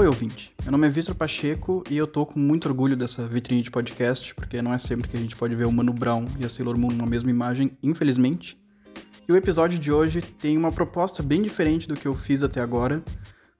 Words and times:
Oi, 0.00 0.06
ouvinte. 0.06 0.54
Meu 0.62 0.72
nome 0.72 0.86
é 0.86 0.90
Vitor 0.90 1.14
Pacheco 1.14 1.84
e 1.90 1.94
eu 1.94 2.06
tô 2.06 2.24
com 2.24 2.40
muito 2.40 2.66
orgulho 2.66 2.96
dessa 2.96 3.26
vitrine 3.26 3.60
de 3.60 3.70
podcast, 3.70 4.34
porque 4.34 4.62
não 4.62 4.72
é 4.72 4.78
sempre 4.78 5.10
que 5.10 5.14
a 5.14 5.20
gente 5.20 5.36
pode 5.36 5.54
ver 5.54 5.66
o 5.66 5.70
Mano 5.70 5.92
Brown 5.92 6.24
e 6.38 6.44
a 6.46 6.48
Sailor 6.48 6.78
Moon 6.78 6.90
numa 6.90 7.06
mesma 7.06 7.28
imagem, 7.28 7.76
infelizmente. 7.82 8.58
E 9.28 9.30
o 9.30 9.36
episódio 9.36 9.78
de 9.78 9.92
hoje 9.92 10.22
tem 10.22 10.56
uma 10.56 10.72
proposta 10.72 11.22
bem 11.22 11.42
diferente 11.42 11.86
do 11.86 11.94
que 11.94 12.08
eu 12.08 12.14
fiz 12.14 12.42
até 12.42 12.62
agora, 12.62 13.04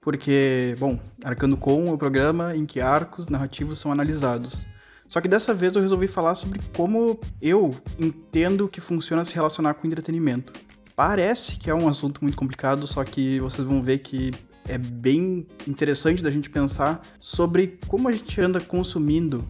porque, 0.01 0.75
bom, 0.79 0.99
Arcando 1.23 1.55
Com 1.55 1.89
é 1.89 1.91
o 1.91 1.97
programa 1.97 2.55
em 2.55 2.65
que 2.65 2.81
arcos 2.81 3.27
narrativos 3.27 3.77
são 3.77 3.91
analisados. 3.91 4.65
Só 5.07 5.21
que 5.21 5.27
dessa 5.27 5.53
vez 5.53 5.75
eu 5.75 5.81
resolvi 5.83 6.07
falar 6.07 6.33
sobre 6.33 6.59
como 6.75 7.19
eu 7.39 7.75
entendo 7.99 8.67
que 8.67 8.81
funciona 8.81 9.23
se 9.23 9.35
relacionar 9.35 9.75
com 9.75 9.85
entretenimento. 9.85 10.53
Parece 10.95 11.57
que 11.57 11.69
é 11.69 11.75
um 11.75 11.87
assunto 11.87 12.19
muito 12.23 12.35
complicado, 12.35 12.87
só 12.87 13.03
que 13.03 13.39
vocês 13.39 13.67
vão 13.67 13.83
ver 13.83 13.99
que 13.99 14.31
é 14.67 14.77
bem 14.77 15.45
interessante 15.67 16.21
da 16.23 16.31
gente 16.31 16.49
pensar 16.49 17.01
sobre 17.19 17.79
como 17.87 18.07
a 18.07 18.11
gente 18.11 18.39
anda 18.39 18.59
consumindo 18.59 19.45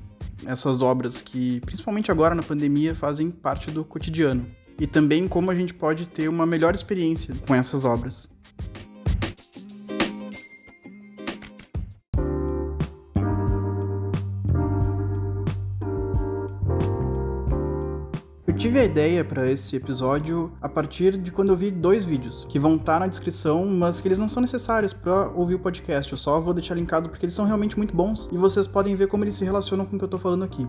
essas 0.45 0.81
obras 0.81 1.21
que, 1.21 1.59
principalmente 1.61 2.11
agora 2.11 2.33
na 2.33 2.43
pandemia, 2.43 2.95
fazem 2.95 3.29
parte 3.29 3.69
do 3.69 3.83
cotidiano. 3.83 4.45
E 4.79 4.87
também 4.87 5.27
como 5.27 5.51
a 5.51 5.55
gente 5.55 5.73
pode 5.73 6.07
ter 6.09 6.27
uma 6.27 6.45
melhor 6.45 6.73
experiência 6.73 7.35
com 7.45 7.53
essas 7.53 7.85
obras. 7.85 8.27
A 18.81 18.85
ideia 18.85 19.23
para 19.23 19.47
esse 19.47 19.75
episódio 19.75 20.51
a 20.59 20.67
partir 20.67 21.15
de 21.15 21.31
quando 21.31 21.49
eu 21.49 21.55
vi 21.55 21.69
dois 21.69 22.03
vídeos, 22.03 22.47
que 22.49 22.57
vão 22.57 22.73
estar 22.73 22.93
tá 22.93 22.99
na 23.01 23.07
descrição, 23.07 23.67
mas 23.67 24.01
que 24.01 24.07
eles 24.07 24.17
não 24.17 24.27
são 24.27 24.41
necessários 24.41 24.91
para 24.91 25.29
ouvir 25.35 25.53
o 25.53 25.59
podcast. 25.59 26.11
Eu 26.11 26.17
só 26.17 26.41
vou 26.41 26.51
deixar 26.51 26.73
linkado 26.73 27.07
porque 27.07 27.23
eles 27.23 27.35
são 27.35 27.45
realmente 27.45 27.77
muito 27.77 27.95
bons 27.95 28.27
e 28.31 28.37
vocês 28.39 28.65
podem 28.65 28.95
ver 28.95 29.05
como 29.05 29.23
eles 29.23 29.35
se 29.35 29.45
relacionam 29.45 29.85
com 29.85 29.97
o 29.97 29.99
que 29.99 30.05
eu 30.05 30.09
tô 30.09 30.17
falando 30.17 30.43
aqui. 30.43 30.67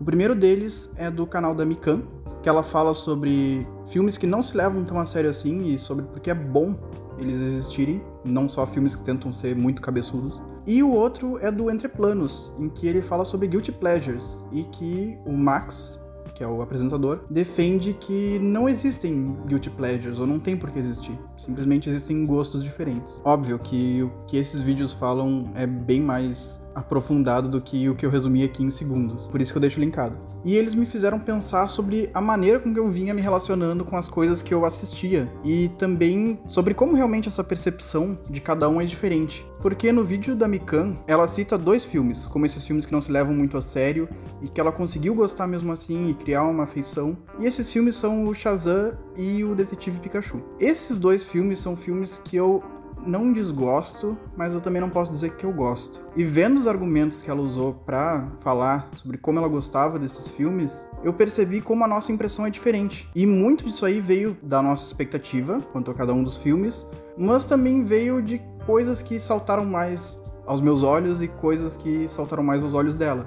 O 0.00 0.04
primeiro 0.04 0.34
deles 0.34 0.88
é 0.96 1.10
do 1.10 1.26
canal 1.26 1.54
da 1.54 1.66
Mikan, 1.66 2.02
que 2.42 2.48
ela 2.48 2.62
fala 2.62 2.94
sobre 2.94 3.66
filmes 3.86 4.16
que 4.16 4.26
não 4.26 4.42
se 4.42 4.56
levam 4.56 4.82
tão 4.82 4.98
a 4.98 5.04
sério 5.04 5.28
assim 5.28 5.74
e 5.74 5.78
sobre 5.78 6.06
porque 6.06 6.30
é 6.30 6.34
bom 6.34 6.74
eles 7.18 7.42
existirem, 7.42 8.02
não 8.24 8.48
só 8.48 8.66
filmes 8.66 8.96
que 8.96 9.02
tentam 9.02 9.30
ser 9.30 9.54
muito 9.54 9.82
cabeçudos. 9.82 10.42
E 10.66 10.82
o 10.82 10.90
outro 10.90 11.38
é 11.40 11.52
do 11.52 11.70
Entre 11.70 11.90
Planos, 11.90 12.50
em 12.58 12.70
que 12.70 12.86
ele 12.86 13.02
fala 13.02 13.26
sobre 13.26 13.46
guilty 13.46 13.72
pleasures 13.72 14.42
e 14.50 14.62
que 14.62 15.18
o 15.26 15.32
Max 15.32 15.99
que 16.40 16.44
é 16.44 16.48
o 16.48 16.62
apresentador, 16.62 17.20
defende 17.28 17.92
que 17.92 18.38
não 18.38 18.66
existem 18.66 19.36
guilty 19.46 19.68
pleasures, 19.68 20.18
ou 20.18 20.26
não 20.26 20.40
tem 20.40 20.56
por 20.56 20.70
que 20.70 20.78
existir. 20.78 21.12
Simplesmente 21.44 21.88
existem 21.88 22.26
gostos 22.26 22.62
diferentes. 22.62 23.20
Óbvio 23.24 23.58
que 23.58 24.02
o 24.02 24.10
que 24.26 24.36
esses 24.36 24.60
vídeos 24.60 24.92
falam 24.92 25.50
é 25.54 25.66
bem 25.66 26.00
mais 26.00 26.60
aprofundado 26.74 27.48
do 27.48 27.60
que 27.60 27.88
o 27.88 27.94
que 27.94 28.06
eu 28.06 28.10
resumi 28.10 28.44
aqui 28.44 28.62
em 28.62 28.70
segundos. 28.70 29.26
Por 29.28 29.40
isso 29.40 29.52
que 29.52 29.58
eu 29.58 29.60
deixo 29.60 29.80
linkado. 29.80 30.16
E 30.44 30.56
eles 30.56 30.74
me 30.74 30.86
fizeram 30.86 31.18
pensar 31.18 31.68
sobre 31.68 32.10
a 32.14 32.20
maneira 32.20 32.58
com 32.58 32.72
que 32.72 32.78
eu 32.78 32.88
vinha 32.88 33.12
me 33.12 33.20
relacionando 33.20 33.84
com 33.84 33.96
as 33.96 34.08
coisas 34.08 34.42
que 34.42 34.54
eu 34.54 34.64
assistia 34.64 35.30
e 35.44 35.68
também 35.70 36.38
sobre 36.46 36.74
como 36.74 36.94
realmente 36.94 37.28
essa 37.28 37.42
percepção 37.42 38.16
de 38.28 38.40
cada 38.40 38.68
um 38.68 38.80
é 38.80 38.84
diferente. 38.84 39.46
Porque 39.60 39.92
no 39.92 40.04
vídeo 40.04 40.34
da 40.34 40.48
Mikan, 40.48 40.94
ela 41.06 41.28
cita 41.28 41.58
dois 41.58 41.84
filmes, 41.84 42.24
como 42.24 42.46
esses 42.46 42.64
filmes 42.64 42.86
que 42.86 42.92
não 42.92 43.00
se 43.00 43.12
levam 43.12 43.34
muito 43.34 43.58
a 43.58 43.62
sério 43.62 44.08
e 44.40 44.48
que 44.48 44.60
ela 44.60 44.72
conseguiu 44.72 45.14
gostar 45.14 45.46
mesmo 45.46 45.72
assim 45.72 46.08
e 46.08 46.14
criar 46.14 46.44
uma 46.44 46.64
afeição. 46.64 47.16
E 47.38 47.44
esses 47.44 47.68
filmes 47.70 47.94
são 47.94 48.26
o 48.26 48.34
Shazam 48.34 48.96
e 49.16 49.44
o 49.44 49.54
Detetive 49.54 50.00
Pikachu. 50.00 50.42
Esses 50.58 50.96
dois 50.98 51.24
filmes 51.30 51.60
são 51.60 51.76
filmes 51.76 52.20
que 52.24 52.36
eu 52.36 52.62
não 53.06 53.32
desgosto, 53.32 54.16
mas 54.36 54.52
eu 54.52 54.60
também 54.60 54.80
não 54.80 54.90
posso 54.90 55.10
dizer 55.10 55.34
que 55.36 55.44
eu 55.44 55.52
gosto. 55.52 56.02
E 56.14 56.24
vendo 56.24 56.58
os 56.58 56.66
argumentos 56.66 57.22
que 57.22 57.30
ela 57.30 57.40
usou 57.40 57.74
para 57.74 58.28
falar 58.40 58.88
sobre 58.92 59.16
como 59.16 59.38
ela 59.38 59.48
gostava 59.48 59.98
desses 59.98 60.28
filmes, 60.28 60.86
eu 61.02 61.12
percebi 61.12 61.60
como 61.60 61.84
a 61.84 61.88
nossa 61.88 62.12
impressão 62.12 62.46
é 62.46 62.50
diferente. 62.50 63.08
E 63.14 63.26
muito 63.26 63.64
disso 63.64 63.86
aí 63.86 64.00
veio 64.00 64.36
da 64.42 64.60
nossa 64.60 64.86
expectativa 64.86 65.60
quanto 65.72 65.90
a 65.90 65.94
cada 65.94 66.12
um 66.12 66.22
dos 66.22 66.36
filmes, 66.36 66.86
mas 67.16 67.44
também 67.44 67.84
veio 67.84 68.20
de 68.20 68.40
coisas 68.66 69.02
que 69.02 69.18
saltaram 69.18 69.64
mais 69.64 70.22
aos 70.46 70.60
meus 70.60 70.82
olhos 70.82 71.22
e 71.22 71.28
coisas 71.28 71.76
que 71.76 72.08
saltaram 72.08 72.42
mais 72.42 72.62
aos 72.62 72.74
olhos 72.74 72.94
dela. 72.94 73.26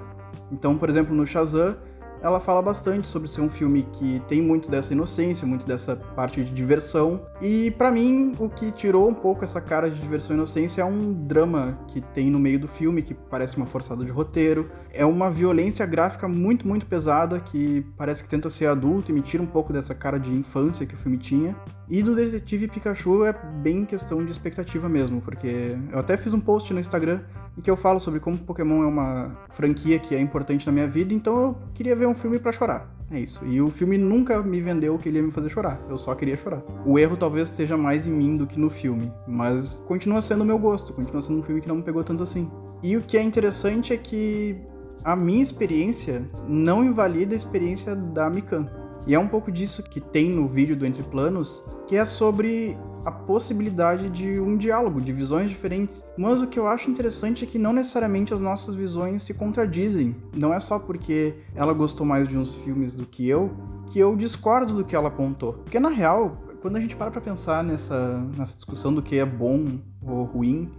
Então, 0.52 0.76
por 0.76 0.88
exemplo, 0.88 1.14
no 1.14 1.26
Shazam, 1.26 1.76
ela 2.24 2.40
fala 2.40 2.62
bastante 2.62 3.06
sobre 3.06 3.28
ser 3.28 3.42
um 3.42 3.50
filme 3.50 3.82
que 3.92 4.18
tem 4.26 4.40
muito 4.40 4.70
dessa 4.70 4.94
inocência, 4.94 5.46
muito 5.46 5.66
dessa 5.66 5.94
parte 5.94 6.42
de 6.42 6.50
diversão. 6.50 7.20
E 7.38 7.70
para 7.72 7.92
mim, 7.92 8.34
o 8.38 8.48
que 8.48 8.72
tirou 8.72 9.06
um 9.06 9.12
pouco 9.12 9.44
essa 9.44 9.60
cara 9.60 9.90
de 9.90 10.00
diversão 10.00 10.34
e 10.34 10.38
inocência 10.38 10.80
é 10.80 10.84
um 10.86 11.12
drama 11.12 11.78
que 11.86 12.00
tem 12.00 12.30
no 12.30 12.38
meio 12.38 12.58
do 12.58 12.66
filme, 12.66 13.02
que 13.02 13.12
parece 13.12 13.58
uma 13.58 13.66
forçada 13.66 14.02
de 14.02 14.10
roteiro. 14.10 14.70
É 14.90 15.04
uma 15.04 15.30
violência 15.30 15.84
gráfica 15.84 16.26
muito, 16.26 16.66
muito 16.66 16.86
pesada, 16.86 17.38
que 17.38 17.86
parece 17.94 18.22
que 18.22 18.28
tenta 18.30 18.48
ser 18.48 18.68
adulto 18.68 19.10
e 19.10 19.14
me 19.14 19.20
tira 19.20 19.42
um 19.42 19.46
pouco 19.46 19.70
dessa 19.70 19.94
cara 19.94 20.18
de 20.18 20.32
infância 20.32 20.86
que 20.86 20.94
o 20.94 20.96
filme 20.96 21.18
tinha. 21.18 21.54
E 21.90 22.02
do 22.02 22.14
Detetive 22.14 22.68
Pikachu 22.68 23.26
é 23.26 23.34
bem 23.62 23.84
questão 23.84 24.24
de 24.24 24.30
expectativa 24.30 24.88
mesmo, 24.88 25.20
porque 25.20 25.76
eu 25.92 25.98
até 25.98 26.16
fiz 26.16 26.32
um 26.32 26.40
post 26.40 26.72
no 26.72 26.80
Instagram 26.80 27.20
em 27.56 27.60
que 27.60 27.70
eu 27.70 27.76
falo 27.76 28.00
sobre 28.00 28.20
como 28.20 28.36
Pokémon 28.36 28.82
é 28.82 28.86
uma 28.86 29.38
franquia 29.48 29.98
que 29.98 30.14
é 30.14 30.20
importante 30.20 30.66
na 30.66 30.72
minha 30.72 30.88
vida, 30.88 31.14
então 31.14 31.40
eu 31.40 31.58
queria 31.72 31.94
ver 31.94 32.06
um 32.06 32.13
filme 32.14 32.38
para 32.38 32.52
chorar. 32.52 32.94
É 33.10 33.20
isso. 33.20 33.44
E 33.44 33.60
o 33.60 33.70
filme 33.70 33.98
nunca 33.98 34.42
me 34.42 34.60
vendeu 34.60 34.98
que 34.98 35.08
ele 35.08 35.18
ia 35.18 35.22
me 35.22 35.30
fazer 35.30 35.48
chorar. 35.48 35.80
Eu 35.88 35.98
só 35.98 36.14
queria 36.14 36.36
chorar. 36.36 36.62
O 36.86 36.98
erro 36.98 37.16
talvez 37.16 37.48
seja 37.50 37.76
mais 37.76 38.06
em 38.06 38.12
mim 38.12 38.36
do 38.36 38.46
que 38.46 38.58
no 38.58 38.70
filme, 38.70 39.12
mas 39.26 39.82
continua 39.86 40.22
sendo 40.22 40.42
o 40.42 40.44
meu 40.44 40.58
gosto, 40.58 40.92
continua 40.92 41.22
sendo 41.22 41.40
um 41.40 41.42
filme 41.42 41.60
que 41.60 41.68
não 41.68 41.76
me 41.76 41.82
pegou 41.82 42.02
tanto 42.02 42.22
assim. 42.22 42.50
E 42.82 42.96
o 42.96 43.02
que 43.02 43.16
é 43.16 43.22
interessante 43.22 43.92
é 43.92 43.96
que 43.96 44.56
a 45.04 45.14
minha 45.14 45.42
experiência 45.42 46.26
não 46.48 46.82
invalida 46.82 47.34
a 47.34 47.36
experiência 47.36 47.94
da 47.94 48.28
Mikan. 48.30 48.66
E 49.06 49.14
é 49.14 49.18
um 49.18 49.28
pouco 49.28 49.52
disso 49.52 49.82
que 49.82 50.00
tem 50.00 50.30
no 50.30 50.48
vídeo 50.48 50.74
do 50.74 50.86
Entre 50.86 51.02
Planos, 51.02 51.62
que 51.86 51.96
é 51.96 52.06
sobre 52.06 52.78
a 53.04 53.12
possibilidade 53.12 54.08
de 54.10 54.40
um 54.40 54.56
diálogo, 54.56 55.00
de 55.00 55.12
visões 55.12 55.50
diferentes. 55.50 56.02
Mas 56.16 56.42
o 56.42 56.46
que 56.46 56.58
eu 56.58 56.66
acho 56.66 56.90
interessante 56.90 57.44
é 57.44 57.46
que 57.46 57.58
não 57.58 57.72
necessariamente 57.72 58.32
as 58.32 58.40
nossas 58.40 58.74
visões 58.74 59.22
se 59.22 59.34
contradizem. 59.34 60.16
Não 60.34 60.52
é 60.52 60.60
só 60.60 60.78
porque 60.78 61.34
ela 61.54 61.72
gostou 61.72 62.06
mais 62.06 62.26
de 62.28 62.38
uns 62.38 62.54
filmes 62.54 62.94
do 62.94 63.06
que 63.06 63.28
eu, 63.28 63.52
que 63.86 63.98
eu 63.98 64.16
discordo 64.16 64.74
do 64.74 64.84
que 64.84 64.96
ela 64.96 65.08
apontou. 65.08 65.54
Porque 65.54 65.78
na 65.78 65.90
real, 65.90 66.38
quando 66.60 66.76
a 66.76 66.80
gente 66.80 66.96
para 66.96 67.10
pra 67.10 67.20
pensar 67.20 67.62
nessa, 67.62 68.20
nessa 68.36 68.54
discussão 68.54 68.92
do 68.92 69.02
que 69.02 69.18
é 69.18 69.24
bom 69.26 69.78
ou 70.02 70.24
ruim, 70.24 70.70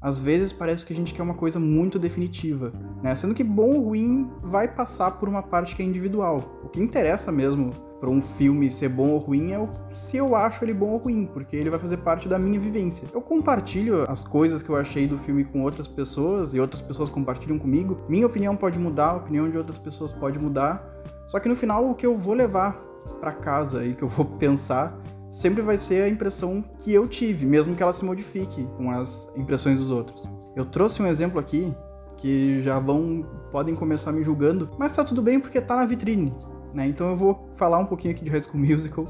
às 0.00 0.18
vezes 0.18 0.52
parece 0.52 0.86
que 0.86 0.92
a 0.92 0.96
gente 0.96 1.12
quer 1.12 1.22
uma 1.22 1.34
coisa 1.34 1.58
muito 1.58 1.98
definitiva, 1.98 2.72
né? 3.02 3.14
Sendo 3.16 3.34
que 3.34 3.42
bom 3.42 3.74
ou 3.74 3.88
ruim 3.88 4.30
vai 4.42 4.68
passar 4.68 5.12
por 5.12 5.28
uma 5.28 5.42
parte 5.42 5.74
que 5.74 5.82
é 5.82 5.84
individual. 5.84 6.60
O 6.62 6.68
que 6.68 6.80
interessa 6.80 7.32
mesmo 7.32 7.72
para 8.00 8.10
um 8.10 8.20
filme 8.20 8.70
ser 8.70 8.88
bom 8.88 9.10
ou 9.10 9.18
ruim 9.18 9.52
é 9.52 9.68
se 9.88 10.16
eu 10.16 10.34
acho 10.36 10.64
ele 10.64 10.74
bom 10.74 10.90
ou 10.90 10.98
ruim, 10.98 11.26
porque 11.26 11.56
ele 11.56 11.70
vai 11.70 11.78
fazer 11.78 11.96
parte 11.98 12.28
da 12.28 12.38
minha 12.38 12.60
vivência. 12.60 13.08
Eu 13.12 13.22
compartilho 13.22 14.04
as 14.08 14.24
coisas 14.24 14.62
que 14.62 14.68
eu 14.68 14.76
achei 14.76 15.06
do 15.06 15.18
filme 15.18 15.44
com 15.44 15.62
outras 15.62 15.88
pessoas 15.88 16.52
e 16.54 16.60
outras 16.60 16.82
pessoas 16.82 17.08
compartilham 17.08 17.58
comigo. 17.58 17.98
Minha 18.08 18.26
opinião 18.26 18.54
pode 18.54 18.78
mudar, 18.78 19.10
a 19.10 19.16
opinião 19.16 19.48
de 19.48 19.56
outras 19.56 19.78
pessoas 19.78 20.12
pode 20.12 20.38
mudar. 20.38 20.84
Só 21.26 21.40
que 21.40 21.48
no 21.48 21.56
final 21.56 21.88
o 21.88 21.94
que 21.94 22.06
eu 22.06 22.16
vou 22.16 22.34
levar 22.34 22.74
para 23.20 23.32
casa 23.32 23.84
e 23.84 23.94
que 23.94 24.04
eu 24.04 24.08
vou 24.08 24.26
pensar 24.38 24.96
sempre 25.30 25.62
vai 25.62 25.76
ser 25.76 26.02
a 26.02 26.08
impressão 26.08 26.62
que 26.78 26.92
eu 26.92 27.06
tive, 27.06 27.46
mesmo 27.46 27.74
que 27.74 27.82
ela 27.82 27.92
se 27.92 28.04
modifique 28.04 28.66
com 28.76 28.90
as 28.90 29.28
impressões 29.36 29.78
dos 29.78 29.90
outros. 29.90 30.28
Eu 30.54 30.64
trouxe 30.64 31.02
um 31.02 31.06
exemplo 31.06 31.38
aqui 31.38 31.74
que 32.16 32.62
já 32.62 32.78
vão 32.78 33.26
podem 33.50 33.74
começar 33.74 34.12
me 34.12 34.22
julgando, 34.22 34.70
mas 34.78 34.92
tá 34.92 35.04
tudo 35.04 35.20
bem 35.20 35.38
porque 35.38 35.60
tá 35.60 35.76
na 35.76 35.84
vitrine, 35.84 36.32
né? 36.76 36.86
Então 36.86 37.08
eu 37.08 37.16
vou 37.16 37.48
falar 37.56 37.78
um 37.78 37.86
pouquinho 37.86 38.14
aqui 38.14 38.22
de 38.22 38.30
High 38.30 38.42
School 38.42 38.58
Musical, 38.60 39.06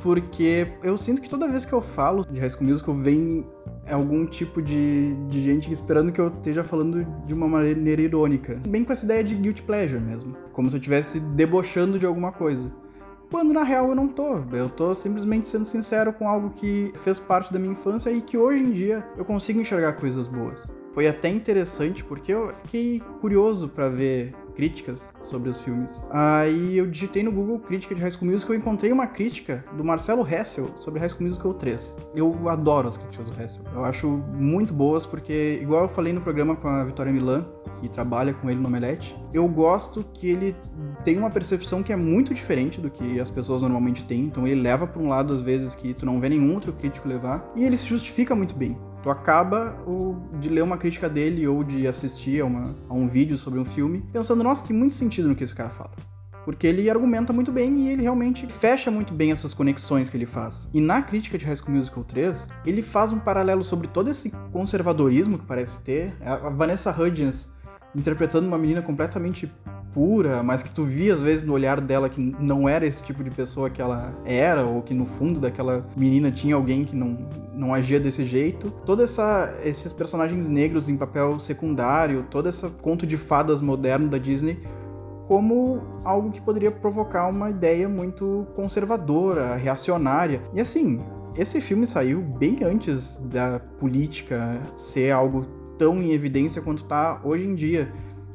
porque 0.00 0.66
eu 0.82 0.96
sinto 0.96 1.20
que 1.20 1.28
toda 1.28 1.48
vez 1.48 1.64
que 1.64 1.72
eu 1.72 1.82
falo 1.82 2.24
de 2.24 2.40
High 2.40 2.50
School 2.50 2.64
Musical 2.64 2.94
vem 2.94 3.46
algum 3.90 4.24
tipo 4.24 4.62
de, 4.62 5.14
de 5.28 5.42
gente 5.42 5.72
esperando 5.72 6.12
que 6.12 6.20
eu 6.20 6.28
esteja 6.28 6.62
falando 6.62 7.04
de 7.26 7.34
uma 7.34 7.48
maneira 7.48 8.00
irônica, 8.00 8.54
bem 8.68 8.84
com 8.84 8.92
essa 8.92 9.04
ideia 9.04 9.22
de 9.22 9.34
guilty 9.34 9.62
pleasure 9.62 10.00
mesmo, 10.00 10.36
como 10.52 10.70
se 10.70 10.76
eu 10.76 10.78
estivesse 10.78 11.20
debochando 11.20 11.98
de 11.98 12.06
alguma 12.06 12.32
coisa 12.32 12.72
quando 13.32 13.54
na 13.54 13.64
real 13.64 13.88
eu 13.88 13.94
não 13.94 14.06
tô. 14.06 14.44
Eu 14.52 14.68
tô 14.68 14.92
simplesmente 14.92 15.48
sendo 15.48 15.64
sincero 15.64 16.12
com 16.12 16.28
algo 16.28 16.50
que 16.50 16.92
fez 16.96 17.18
parte 17.18 17.50
da 17.50 17.58
minha 17.58 17.72
infância 17.72 18.10
e 18.10 18.20
que 18.20 18.36
hoje 18.36 18.62
em 18.62 18.70
dia 18.70 19.02
eu 19.16 19.24
consigo 19.24 19.58
enxergar 19.58 19.94
coisas 19.94 20.28
boas. 20.28 20.70
Foi 20.92 21.08
até 21.08 21.30
interessante 21.30 22.04
porque 22.04 22.34
eu 22.34 22.52
fiquei 22.52 23.00
curioso 23.22 23.70
para 23.70 23.88
ver 23.88 24.34
críticas 24.54 25.12
sobre 25.20 25.50
os 25.50 25.60
filmes. 25.60 26.04
Aí 26.10 26.76
eu 26.76 26.86
digitei 26.86 27.22
no 27.22 27.32
Google 27.32 27.58
crítica 27.58 27.94
de 27.94 28.00
High 28.00 28.10
School 28.10 28.30
Musical 28.30 28.54
e 28.54 28.58
encontrei 28.58 28.92
uma 28.92 29.06
crítica 29.06 29.64
do 29.76 29.84
Marcelo 29.84 30.26
Hessel 30.26 30.70
sobre 30.76 31.00
High 31.00 31.10
School 31.10 31.26
Musical 31.26 31.54
3. 31.54 31.96
Eu 32.14 32.48
adoro 32.48 32.88
as 32.88 32.96
críticas 32.96 33.30
do 33.30 33.40
Hessel. 33.40 33.62
Eu 33.74 33.84
acho 33.84 34.08
muito 34.34 34.72
boas 34.74 35.06
porque, 35.06 35.58
igual 35.60 35.84
eu 35.84 35.88
falei 35.88 36.12
no 36.12 36.20
programa 36.20 36.56
com 36.56 36.68
a 36.68 36.84
Vitória 36.84 37.12
Milan, 37.12 37.46
que 37.80 37.88
trabalha 37.88 38.34
com 38.34 38.50
ele 38.50 38.60
no 38.60 38.68
Omelete, 38.68 39.16
eu 39.32 39.48
gosto 39.48 40.04
que 40.12 40.28
ele 40.28 40.54
tem 41.04 41.18
uma 41.18 41.30
percepção 41.30 41.82
que 41.82 41.92
é 41.92 41.96
muito 41.96 42.34
diferente 42.34 42.80
do 42.80 42.90
que 42.90 43.20
as 43.20 43.30
pessoas 43.30 43.62
normalmente 43.62 44.04
têm. 44.04 44.20
Então 44.20 44.46
ele 44.46 44.60
leva 44.60 44.86
para 44.86 45.02
um 45.02 45.08
lado 45.08 45.32
às 45.32 45.40
vezes 45.40 45.74
que 45.74 45.94
tu 45.94 46.06
não 46.06 46.20
vê 46.20 46.28
nenhum 46.28 46.52
outro 46.54 46.72
crítico 46.72 47.08
levar 47.08 47.50
e 47.56 47.64
ele 47.64 47.76
se 47.76 47.86
justifica 47.86 48.34
muito 48.34 48.54
bem. 48.54 48.76
Tu 49.02 49.10
acaba 49.10 49.76
o, 49.86 50.16
de 50.38 50.48
ler 50.48 50.62
uma 50.62 50.76
crítica 50.76 51.08
dele 51.08 51.46
ou 51.46 51.64
de 51.64 51.86
assistir 51.88 52.40
a, 52.40 52.44
uma, 52.44 52.74
a 52.88 52.94
um 52.94 53.06
vídeo 53.06 53.36
sobre 53.36 53.58
um 53.58 53.64
filme 53.64 54.04
pensando, 54.12 54.44
nossa, 54.44 54.66
tem 54.66 54.76
muito 54.76 54.94
sentido 54.94 55.28
no 55.28 55.34
que 55.34 55.42
esse 55.42 55.54
cara 55.54 55.70
fala. 55.70 55.90
Porque 56.44 56.66
ele 56.66 56.90
argumenta 56.90 57.32
muito 57.32 57.52
bem 57.52 57.78
e 57.80 57.88
ele 57.90 58.02
realmente 58.02 58.46
fecha 58.46 58.90
muito 58.90 59.14
bem 59.14 59.30
essas 59.30 59.54
conexões 59.54 60.10
que 60.10 60.16
ele 60.16 60.26
faz. 60.26 60.68
E 60.72 60.80
na 60.80 61.00
crítica 61.00 61.38
de 61.38 61.46
High 61.46 61.56
School 61.56 61.76
Musical 61.76 62.04
3, 62.04 62.48
ele 62.66 62.82
faz 62.82 63.12
um 63.12 63.18
paralelo 63.18 63.62
sobre 63.62 63.86
todo 63.86 64.10
esse 64.10 64.30
conservadorismo 64.52 65.38
que 65.38 65.46
parece 65.46 65.80
ter. 65.80 66.14
A 66.20 66.50
Vanessa 66.50 66.90
Hudgens 66.90 67.52
interpretando 67.94 68.46
uma 68.46 68.58
menina 68.58 68.82
completamente 68.82 69.52
pura, 69.92 70.42
mas 70.42 70.62
que 70.62 70.70
tu 70.70 70.84
via 70.84 71.14
às 71.14 71.20
vezes 71.20 71.42
no 71.42 71.52
olhar 71.52 71.80
dela 71.80 72.08
que 72.08 72.20
não 72.20 72.68
era 72.68 72.86
esse 72.86 73.02
tipo 73.02 73.22
de 73.22 73.30
pessoa 73.30 73.70
que 73.70 73.80
ela 73.80 74.12
era, 74.24 74.64
ou 74.64 74.82
que 74.82 74.94
no 74.94 75.04
fundo 75.04 75.40
daquela 75.40 75.86
menina 75.96 76.30
tinha 76.30 76.54
alguém 76.54 76.84
que 76.84 76.96
não, 76.96 77.18
não 77.54 77.74
agia 77.74 78.00
desse 78.00 78.24
jeito. 78.24 78.70
Todos 78.84 79.16
esses 79.64 79.92
personagens 79.92 80.48
negros 80.48 80.88
em 80.88 80.96
papel 80.96 81.38
secundário, 81.38 82.26
todo 82.30 82.48
esse 82.48 82.68
conto 82.82 83.06
de 83.06 83.16
fadas 83.16 83.60
moderno 83.60 84.08
da 84.08 84.18
Disney 84.18 84.58
como 85.28 85.80
algo 86.04 86.30
que 86.30 86.42
poderia 86.42 86.70
provocar 86.70 87.26
uma 87.28 87.48
ideia 87.48 87.88
muito 87.88 88.46
conservadora, 88.54 89.54
reacionária. 89.54 90.42
E 90.52 90.60
assim, 90.60 91.00
esse 91.34 91.58
filme 91.60 91.86
saiu 91.86 92.20
bem 92.20 92.58
antes 92.62 93.18
da 93.18 93.58
política 93.78 94.60
ser 94.74 95.10
algo 95.10 95.46
tão 95.78 96.02
em 96.02 96.12
evidência 96.12 96.60
quanto 96.60 96.78
está 96.78 97.20
hoje 97.24 97.46
em 97.46 97.54
dia 97.54 97.90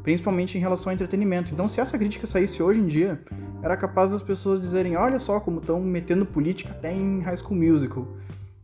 principalmente 0.07 0.57
em 0.57 0.61
relação 0.61 0.89
ao 0.89 0.93
entretenimento. 0.93 1.53
Então, 1.53 1.67
se 1.67 1.81
essa 1.81 1.97
crítica 1.97 2.25
saísse 2.25 2.63
hoje 2.63 2.79
em 2.79 2.87
dia, 2.87 3.21
era 3.61 3.75
capaz 3.75 4.11
das 4.11 4.21
pessoas 4.21 4.61
dizerem: 4.61 4.95
olha 4.95 5.19
só 5.19 5.37
como 5.37 5.59
estão 5.59 5.81
metendo 5.81 6.25
política 6.25 6.71
até 6.71 6.93
em 6.93 7.19
High 7.19 7.35
School 7.35 7.57
Musical. 7.59 8.07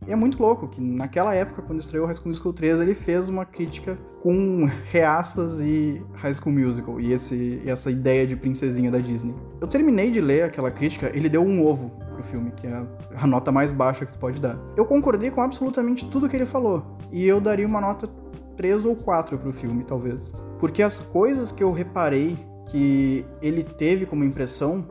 E 0.08 0.12
é 0.12 0.16
muito 0.16 0.42
louco 0.42 0.66
que 0.66 0.80
naquela 0.80 1.34
época, 1.34 1.60
quando 1.60 1.80
estreou 1.80 2.06
High 2.06 2.14
School 2.14 2.28
Musical 2.28 2.52
3, 2.54 2.80
ele 2.80 2.94
fez 2.94 3.28
uma 3.28 3.44
crítica 3.44 3.98
com 4.22 4.64
reaças 4.90 5.60
e 5.60 6.02
High 6.14 6.32
School 6.32 6.54
Musical 6.54 6.98
e 6.98 7.12
esse, 7.12 7.60
essa 7.66 7.90
ideia 7.90 8.26
de 8.26 8.36
princesinha 8.36 8.90
da 8.90 8.98
Disney. 8.98 9.34
Eu 9.60 9.68
terminei 9.68 10.10
de 10.10 10.22
ler 10.22 10.44
aquela 10.44 10.70
crítica, 10.70 11.12
ele 11.14 11.28
deu 11.28 11.42
um 11.42 11.62
ovo 11.62 11.90
pro 12.14 12.22
filme, 12.22 12.52
que 12.52 12.66
é 12.66 12.86
a 13.16 13.26
nota 13.26 13.52
mais 13.52 13.70
baixa 13.70 14.06
que 14.06 14.12
tu 14.12 14.18
pode 14.18 14.40
dar. 14.40 14.58
Eu 14.78 14.86
concordei 14.86 15.30
com 15.30 15.42
absolutamente 15.42 16.06
tudo 16.06 16.26
que 16.26 16.36
ele 16.36 16.46
falou, 16.46 16.96
e 17.12 17.26
eu 17.26 17.38
daria 17.38 17.66
uma 17.66 17.82
nota 17.82 18.08
3 18.56 18.84
ou 18.86 18.96
4 18.96 19.38
pro 19.38 19.52
filme, 19.52 19.84
talvez. 19.84 20.32
Porque 20.58 20.82
as 20.82 21.00
coisas 21.00 21.52
que 21.52 21.62
eu 21.62 21.72
reparei 21.72 22.36
que 22.66 23.24
ele 23.42 23.62
teve 23.62 24.06
como 24.06 24.24
impressão, 24.24 24.86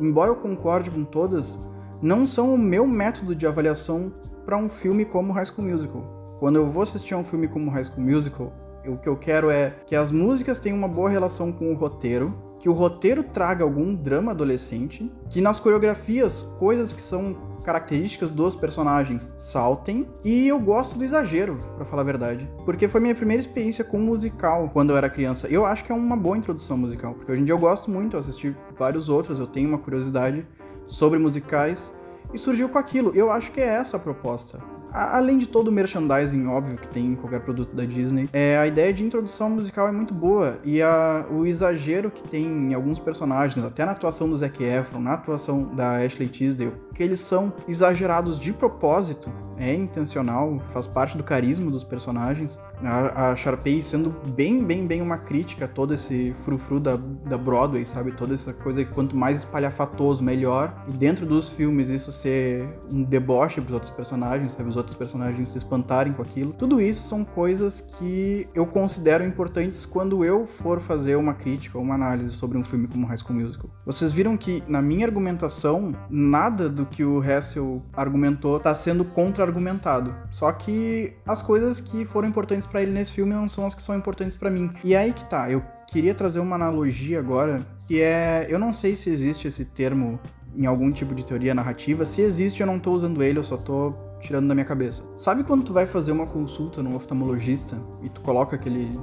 embora 0.00 0.30
eu 0.30 0.36
concorde 0.36 0.90
com 0.90 1.04
todas, 1.04 1.58
não 2.00 2.26
são 2.26 2.52
o 2.52 2.58
meu 2.58 2.86
método 2.86 3.34
de 3.34 3.46
avaliação 3.46 4.12
para 4.44 4.56
um 4.56 4.68
filme 4.68 5.04
como 5.04 5.32
High 5.32 5.46
School 5.46 5.68
Musical. 5.68 6.36
Quando 6.40 6.56
eu 6.56 6.66
vou 6.66 6.82
assistir 6.82 7.14
a 7.14 7.18
um 7.18 7.24
filme 7.24 7.46
como 7.46 7.70
High 7.70 7.84
School 7.84 8.04
Musical, 8.04 8.52
o 8.86 8.96
que 8.96 9.08
eu 9.08 9.16
quero 9.16 9.50
é 9.50 9.70
que 9.86 9.94
as 9.94 10.10
músicas 10.10 10.58
tenham 10.58 10.76
uma 10.76 10.88
boa 10.88 11.08
relação 11.08 11.52
com 11.52 11.70
o 11.72 11.76
roteiro, 11.76 12.34
que 12.58 12.68
o 12.68 12.72
roteiro 12.72 13.22
traga 13.22 13.62
algum 13.62 13.94
drama 13.94 14.32
adolescente, 14.32 15.10
que 15.30 15.40
nas 15.40 15.60
coreografias 15.60 16.42
coisas 16.58 16.92
que 16.92 17.02
são 17.02 17.36
características 17.62 18.30
dos 18.30 18.54
personagens 18.54 19.32
saltem, 19.38 20.08
e 20.24 20.48
eu 20.48 20.58
gosto 20.60 20.98
do 20.98 21.04
exagero, 21.04 21.58
para 21.76 21.84
falar 21.84 22.02
a 22.02 22.04
verdade, 22.04 22.50
porque 22.64 22.88
foi 22.88 23.00
minha 23.00 23.14
primeira 23.14 23.40
experiência 23.40 23.84
com 23.84 23.98
musical 23.98 24.70
quando 24.72 24.90
eu 24.90 24.96
era 24.96 25.08
criança. 25.08 25.48
Eu 25.48 25.64
acho 25.64 25.84
que 25.84 25.92
é 25.92 25.94
uma 25.94 26.16
boa 26.16 26.36
introdução 26.36 26.76
musical, 26.76 27.14
porque 27.14 27.32
hoje 27.32 27.42
em 27.42 27.44
dia 27.44 27.54
eu 27.54 27.58
gosto 27.58 27.90
muito, 27.90 28.16
assisti 28.16 28.56
vários 28.76 29.08
outros, 29.08 29.38
eu 29.38 29.46
tenho 29.46 29.68
uma 29.68 29.78
curiosidade 29.78 30.46
sobre 30.86 31.18
musicais 31.18 31.92
e 32.32 32.38
surgiu 32.38 32.68
com 32.68 32.78
aquilo. 32.78 33.12
Eu 33.14 33.30
acho 33.30 33.52
que 33.52 33.60
é 33.60 33.66
essa 33.66 33.96
a 33.96 34.00
proposta 34.00 34.58
além 34.92 35.38
de 35.38 35.46
todo 35.46 35.68
o 35.68 35.72
merchandising 35.72 36.46
óbvio 36.46 36.76
que 36.76 36.88
tem 36.88 37.06
em 37.06 37.14
qualquer 37.14 37.40
produto 37.40 37.74
da 37.74 37.84
Disney, 37.84 38.28
é, 38.32 38.58
a 38.58 38.66
ideia 38.66 38.92
de 38.92 39.04
introdução 39.04 39.50
musical 39.50 39.88
é 39.88 39.92
muito 39.92 40.14
boa. 40.14 40.58
E 40.64 40.82
a, 40.82 41.26
o 41.30 41.46
exagero 41.46 42.10
que 42.10 42.22
tem 42.22 42.44
em 42.44 42.74
alguns 42.74 42.98
personagens, 42.98 43.64
até 43.64 43.84
na 43.84 43.92
atuação 43.92 44.28
do 44.28 44.36
Zac 44.36 44.62
Efron, 44.62 45.00
na 45.00 45.14
atuação 45.14 45.64
da 45.74 45.96
Ashley 45.96 46.28
Tisdale, 46.28 46.72
que 46.94 47.02
eles 47.02 47.20
são 47.20 47.52
exagerados 47.66 48.38
de 48.38 48.52
propósito, 48.52 49.30
é 49.62 49.72
intencional, 49.72 50.60
faz 50.68 50.88
parte 50.88 51.16
do 51.16 51.22
carisma 51.22 51.70
dos 51.70 51.84
personagens. 51.84 52.58
A, 52.82 53.30
a 53.30 53.36
Sharpay 53.36 53.80
sendo 53.80 54.10
bem, 54.34 54.64
bem, 54.64 54.84
bem 54.86 55.00
uma 55.00 55.16
crítica 55.16 55.66
a 55.66 55.68
todo 55.68 55.94
esse 55.94 56.34
frufru 56.34 56.80
da, 56.80 56.96
da 56.96 57.38
Broadway, 57.38 57.86
sabe? 57.86 58.10
Toda 58.10 58.34
essa 58.34 58.52
coisa 58.52 58.84
que 58.84 58.90
quanto 58.90 59.16
mais 59.16 59.38
espalhafatoso, 59.38 60.22
melhor. 60.22 60.74
E 60.88 60.92
dentro 60.92 61.24
dos 61.24 61.48
filmes 61.48 61.88
isso 61.88 62.10
ser 62.10 62.68
um 62.92 63.04
deboche 63.04 63.60
pros 63.60 63.72
outros 63.72 63.90
personagens, 63.90 64.52
sabe? 64.52 64.68
Os 64.68 64.76
outros 64.76 64.96
personagens 64.96 65.48
se 65.48 65.58
espantarem 65.58 66.12
com 66.12 66.22
aquilo. 66.22 66.52
Tudo 66.54 66.80
isso 66.80 67.04
são 67.04 67.24
coisas 67.24 67.80
que 67.80 68.48
eu 68.52 68.66
considero 68.66 69.24
importantes 69.24 69.86
quando 69.86 70.24
eu 70.24 70.44
for 70.44 70.80
fazer 70.80 71.14
uma 71.14 71.34
crítica 71.34 71.78
ou 71.78 71.84
uma 71.84 71.94
análise 71.94 72.30
sobre 72.30 72.58
um 72.58 72.64
filme 72.64 72.88
como 72.88 73.06
High 73.06 73.18
School 73.18 73.38
Musical. 73.38 73.70
Vocês 73.86 74.12
viram 74.12 74.36
que 74.36 74.62
na 74.66 74.82
minha 74.82 75.06
argumentação, 75.06 75.94
nada 76.10 76.68
do 76.68 76.84
que 76.84 77.04
o 77.04 77.22
Hessel 77.22 77.80
argumentou 77.92 78.56
está 78.56 78.74
sendo 78.74 79.04
contra-argumentado. 79.52 80.14
Só 80.30 80.50
que 80.50 81.14
as 81.26 81.42
coisas 81.42 81.80
que 81.80 82.04
foram 82.04 82.28
importantes 82.28 82.66
para 82.66 82.82
ele 82.82 82.92
nesse 82.92 83.12
filme 83.12 83.32
não 83.32 83.48
são 83.48 83.66
as 83.66 83.74
que 83.74 83.82
são 83.82 83.96
importantes 83.96 84.36
para 84.36 84.50
mim. 84.50 84.72
E 84.82 84.94
é 84.94 84.98
aí 84.98 85.12
que 85.12 85.24
tá, 85.24 85.50
eu 85.50 85.62
queria 85.86 86.14
trazer 86.14 86.40
uma 86.40 86.56
analogia 86.56 87.18
agora, 87.18 87.64
que 87.86 88.00
é, 88.00 88.46
eu 88.48 88.58
não 88.58 88.72
sei 88.72 88.96
se 88.96 89.10
existe 89.10 89.46
esse 89.46 89.64
termo 89.64 90.18
em 90.56 90.66
algum 90.66 90.90
tipo 90.90 91.14
de 91.14 91.24
teoria 91.24 91.54
narrativa. 91.54 92.04
Se 92.04 92.22
existe, 92.22 92.60
eu 92.60 92.66
não 92.66 92.78
tô 92.78 92.92
usando 92.92 93.22
ele, 93.22 93.38
eu 93.38 93.44
só 93.44 93.56
tô 93.56 93.94
tirando 94.20 94.48
da 94.48 94.54
minha 94.54 94.64
cabeça. 94.64 95.02
Sabe 95.16 95.44
quando 95.44 95.64
tu 95.64 95.72
vai 95.72 95.86
fazer 95.86 96.12
uma 96.12 96.26
consulta 96.26 96.82
num 96.82 96.94
oftalmologista 96.94 97.76
e 98.02 98.08
tu 98.08 98.20
coloca 98.20 98.56
aquele 98.56 98.98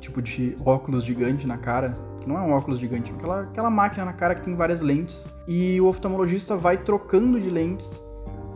tipo 0.00 0.20
de 0.20 0.56
óculos 0.64 1.04
gigante 1.04 1.46
na 1.46 1.58
cara? 1.58 1.92
Que 2.20 2.28
não 2.28 2.36
é 2.36 2.40
um 2.40 2.52
óculos 2.52 2.78
gigante, 2.78 3.12
é 3.12 3.14
aquela, 3.14 3.40
aquela 3.42 3.70
máquina 3.70 4.04
na 4.04 4.12
cara 4.12 4.34
que 4.34 4.42
tem 4.42 4.54
várias 4.54 4.80
lentes. 4.80 5.28
E 5.46 5.80
o 5.80 5.86
oftalmologista 5.86 6.56
vai 6.56 6.76
trocando 6.76 7.40
de 7.40 7.50
lentes 7.50 8.02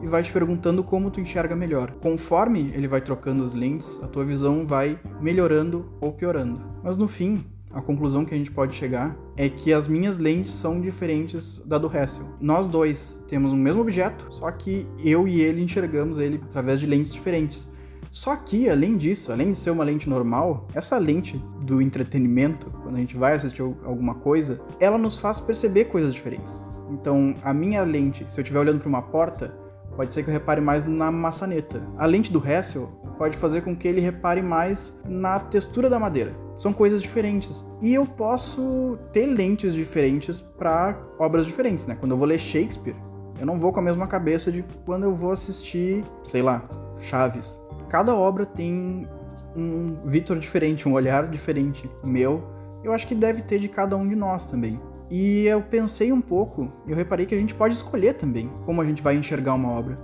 e 0.02 0.06
vai 0.06 0.22
te 0.22 0.32
perguntando 0.32 0.82
como 0.82 1.10
tu 1.10 1.20
enxerga 1.20 1.54
melhor. 1.54 1.92
Conforme 2.00 2.70
ele 2.74 2.88
vai 2.88 3.00
trocando 3.00 3.42
as 3.44 3.54
lentes, 3.54 3.98
a 4.02 4.08
tua 4.08 4.24
visão 4.24 4.66
vai 4.66 4.98
melhorando 5.20 5.90
ou 6.00 6.12
piorando. 6.12 6.62
Mas 6.82 6.96
no 6.96 7.06
fim, 7.06 7.44
a 7.72 7.80
conclusão 7.80 8.24
que 8.24 8.34
a 8.34 8.36
gente 8.36 8.50
pode 8.50 8.74
chegar 8.74 9.16
é 9.36 9.48
que 9.48 9.72
as 9.72 9.86
minhas 9.86 10.18
lentes 10.18 10.52
são 10.52 10.80
diferentes 10.80 11.58
da 11.64 11.78
do 11.78 11.86
Hessel. 11.86 12.24
Nós 12.40 12.66
dois 12.66 13.22
temos 13.28 13.52
o 13.52 13.56
mesmo 13.56 13.80
objeto, 13.80 14.26
só 14.30 14.50
que 14.50 14.88
eu 15.04 15.28
e 15.28 15.40
ele 15.40 15.62
enxergamos 15.62 16.18
ele 16.18 16.40
através 16.44 16.80
de 16.80 16.86
lentes 16.86 17.12
diferentes. 17.12 17.68
Só 18.10 18.34
que, 18.34 18.68
além 18.68 18.96
disso, 18.96 19.30
além 19.30 19.52
de 19.52 19.58
ser 19.58 19.70
uma 19.70 19.84
lente 19.84 20.08
normal, 20.08 20.66
essa 20.74 20.98
lente 20.98 21.38
do 21.62 21.80
entretenimento, 21.80 22.68
quando 22.82 22.96
a 22.96 22.98
gente 22.98 23.16
vai 23.16 23.34
assistir 23.34 23.62
alguma 23.62 24.16
coisa, 24.16 24.60
ela 24.80 24.98
nos 24.98 25.16
faz 25.16 25.40
perceber 25.40 25.84
coisas 25.84 26.12
diferentes. 26.12 26.64
Então, 26.90 27.36
a 27.44 27.54
minha 27.54 27.84
lente, 27.84 28.26
se 28.28 28.40
eu 28.40 28.42
estiver 28.42 28.58
olhando 28.58 28.80
para 28.80 28.88
uma 28.88 29.02
porta, 29.02 29.56
pode 30.00 30.14
ser 30.14 30.22
que 30.22 30.30
eu 30.30 30.32
repare 30.32 30.62
mais 30.62 30.86
na 30.86 31.10
maçaneta. 31.10 31.86
A 31.98 32.06
lente 32.06 32.32
do 32.32 32.42
Hessel 32.42 32.86
pode 33.18 33.36
fazer 33.36 33.60
com 33.60 33.76
que 33.76 33.86
ele 33.86 34.00
repare 34.00 34.40
mais 34.40 34.98
na 35.04 35.38
textura 35.38 35.90
da 35.90 35.98
madeira 35.98 36.34
são 36.56 36.72
coisas 36.72 37.02
diferentes. 37.02 37.66
E 37.82 37.92
eu 37.92 38.06
posso 38.06 38.98
ter 39.12 39.26
lentes 39.26 39.74
diferentes 39.74 40.40
para 40.40 40.98
obras 41.18 41.44
diferentes, 41.44 41.84
né? 41.84 41.96
Quando 42.00 42.12
eu 42.12 42.16
vou 42.16 42.26
ler 42.26 42.38
Shakespeare, 42.38 42.96
eu 43.38 43.44
não 43.44 43.58
vou 43.58 43.74
com 43.74 43.80
a 43.80 43.82
mesma 43.82 44.06
cabeça 44.06 44.50
de 44.50 44.64
quando 44.86 45.04
eu 45.04 45.14
vou 45.14 45.32
assistir, 45.32 46.02
sei 46.24 46.40
lá, 46.40 46.62
Chaves. 46.98 47.60
Cada 47.90 48.14
obra 48.14 48.46
tem 48.46 49.06
um 49.54 49.98
Victor 50.06 50.38
diferente, 50.38 50.88
um 50.88 50.94
olhar 50.94 51.28
diferente. 51.28 51.90
Meu, 52.02 52.42
eu 52.82 52.94
acho 52.94 53.06
que 53.06 53.14
deve 53.14 53.42
ter 53.42 53.58
de 53.58 53.68
cada 53.68 53.98
um 53.98 54.08
de 54.08 54.16
nós 54.16 54.46
também. 54.46 54.80
E 55.10 55.44
eu 55.46 55.60
pensei 55.60 56.12
um 56.12 56.20
pouco, 56.20 56.72
eu 56.86 56.94
reparei 56.94 57.26
que 57.26 57.34
a 57.34 57.38
gente 57.38 57.54
pode 57.54 57.74
escolher 57.74 58.14
também 58.14 58.48
como 58.64 58.80
a 58.80 58.84
gente 58.84 59.02
vai 59.02 59.16
enxergar 59.16 59.54
uma 59.54 59.70
obra. 59.70 59.96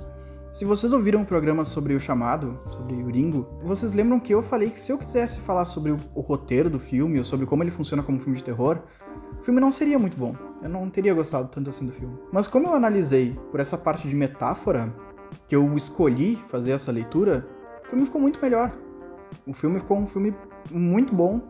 Se 0.52 0.64
vocês 0.64 0.92
ouviram 0.92 1.20
o 1.20 1.22
um 1.22 1.24
programa 1.24 1.64
sobre 1.64 1.94
o 1.94 2.00
chamado, 2.00 2.58
sobre 2.66 2.94
o 2.94 3.06
Ringo, 3.06 3.46
vocês 3.62 3.92
lembram 3.92 4.18
que 4.18 4.34
eu 4.34 4.42
falei 4.42 4.70
que 4.70 4.80
se 4.80 4.90
eu 4.90 4.98
quisesse 4.98 5.38
falar 5.38 5.64
sobre 5.64 5.92
o, 5.92 6.00
o 6.14 6.20
roteiro 6.20 6.68
do 6.68 6.80
filme 6.80 7.18
ou 7.18 7.24
sobre 7.24 7.46
como 7.46 7.62
ele 7.62 7.70
funciona 7.70 8.02
como 8.02 8.18
filme 8.18 8.36
de 8.36 8.42
terror, 8.42 8.80
o 9.38 9.42
filme 9.44 9.60
não 9.60 9.70
seria 9.70 9.98
muito 9.98 10.16
bom. 10.16 10.34
Eu 10.62 10.70
não 10.70 10.88
teria 10.88 11.14
gostado 11.14 11.48
tanto 11.48 11.70
assim 11.70 11.86
do 11.86 11.92
filme. 11.92 12.18
Mas 12.32 12.48
como 12.48 12.66
eu 12.68 12.74
analisei 12.74 13.38
por 13.50 13.60
essa 13.60 13.76
parte 13.76 14.08
de 14.08 14.16
metáfora, 14.16 14.92
que 15.46 15.54
eu 15.54 15.76
escolhi 15.76 16.36
fazer 16.48 16.72
essa 16.72 16.90
leitura, 16.90 17.46
o 17.84 17.88
filme 17.88 18.04
ficou 18.04 18.20
muito 18.20 18.40
melhor. 18.40 18.74
O 19.46 19.52
filme 19.52 19.78
ficou 19.78 19.98
um 19.98 20.06
filme 20.06 20.34
muito 20.72 21.14
bom, 21.14 21.40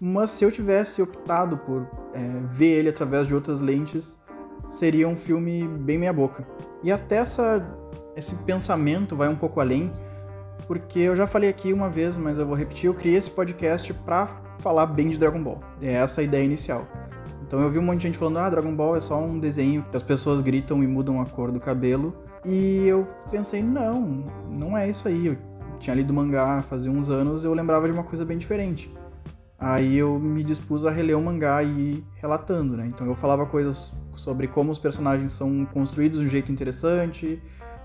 mas 0.00 0.30
se 0.30 0.44
eu 0.44 0.50
tivesse 0.50 1.00
optado 1.00 1.56
por 1.56 1.86
é, 2.12 2.28
ver 2.46 2.78
ele 2.78 2.88
através 2.88 3.26
de 3.26 3.34
outras 3.34 3.60
lentes, 3.60 4.18
seria 4.66 5.08
um 5.08 5.16
filme 5.16 5.66
bem 5.66 5.98
meia 5.98 6.12
boca. 6.12 6.46
E 6.82 6.92
até 6.92 7.16
essa 7.16 7.66
esse 8.16 8.34
pensamento 8.36 9.16
vai 9.16 9.28
um 9.28 9.36
pouco 9.36 9.60
além, 9.60 9.90
porque 10.66 11.00
eu 11.00 11.16
já 11.16 11.26
falei 11.26 11.48
aqui 11.48 11.72
uma 11.72 11.88
vez, 11.88 12.16
mas 12.18 12.38
eu 12.38 12.46
vou 12.46 12.54
repetir, 12.54 12.86
eu 12.86 12.94
criei 12.94 13.16
esse 13.16 13.30
podcast 13.30 13.92
para 13.94 14.28
falar 14.60 14.86
bem 14.86 15.08
de 15.08 15.18
Dragon 15.18 15.42
Ball. 15.42 15.60
É 15.80 15.94
essa 15.94 16.20
a 16.20 16.24
ideia 16.24 16.44
inicial. 16.44 16.86
Então 17.42 17.60
eu 17.60 17.68
vi 17.68 17.78
um 17.78 17.82
monte 17.82 17.98
de 17.98 18.02
gente 18.04 18.18
falando, 18.18 18.38
ah, 18.38 18.50
Dragon 18.50 18.74
Ball 18.74 18.96
é 18.96 19.00
só 19.00 19.20
um 19.20 19.38
desenho 19.38 19.84
que 19.90 19.96
as 19.96 20.02
pessoas 20.02 20.40
gritam 20.40 20.82
e 20.84 20.86
mudam 20.86 21.20
a 21.20 21.26
cor 21.26 21.50
do 21.50 21.58
cabelo. 21.58 22.14
E 22.44 22.86
eu 22.86 23.08
pensei, 23.30 23.62
não, 23.62 24.24
não 24.56 24.76
é 24.76 24.88
isso 24.88 25.08
aí. 25.08 25.36
tinha 25.78 25.96
lido 25.96 26.14
mangá 26.14 26.62
fazia 26.62 26.90
uns 26.90 27.10
anos, 27.10 27.44
eu 27.44 27.52
lembrava 27.52 27.86
de 27.86 27.92
uma 27.92 28.04
coisa 28.04 28.24
bem 28.24 28.38
diferente. 28.38 28.92
Aí 29.60 29.98
eu 29.98 30.18
me 30.18 30.42
dispus 30.42 30.86
a 30.86 30.90
reler 30.90 31.18
o 31.18 31.22
mangá 31.22 31.62
e 31.62 32.02
relatando, 32.14 32.78
né? 32.78 32.86
Então 32.86 33.06
eu 33.06 33.14
falava 33.14 33.44
coisas 33.44 33.92
sobre 34.12 34.48
como 34.48 34.72
os 34.72 34.78
personagens 34.78 35.32
são 35.32 35.66
construídos 35.66 36.18
de 36.18 36.24
um 36.24 36.28
jeito 36.28 36.50
interessante, 36.50 37.42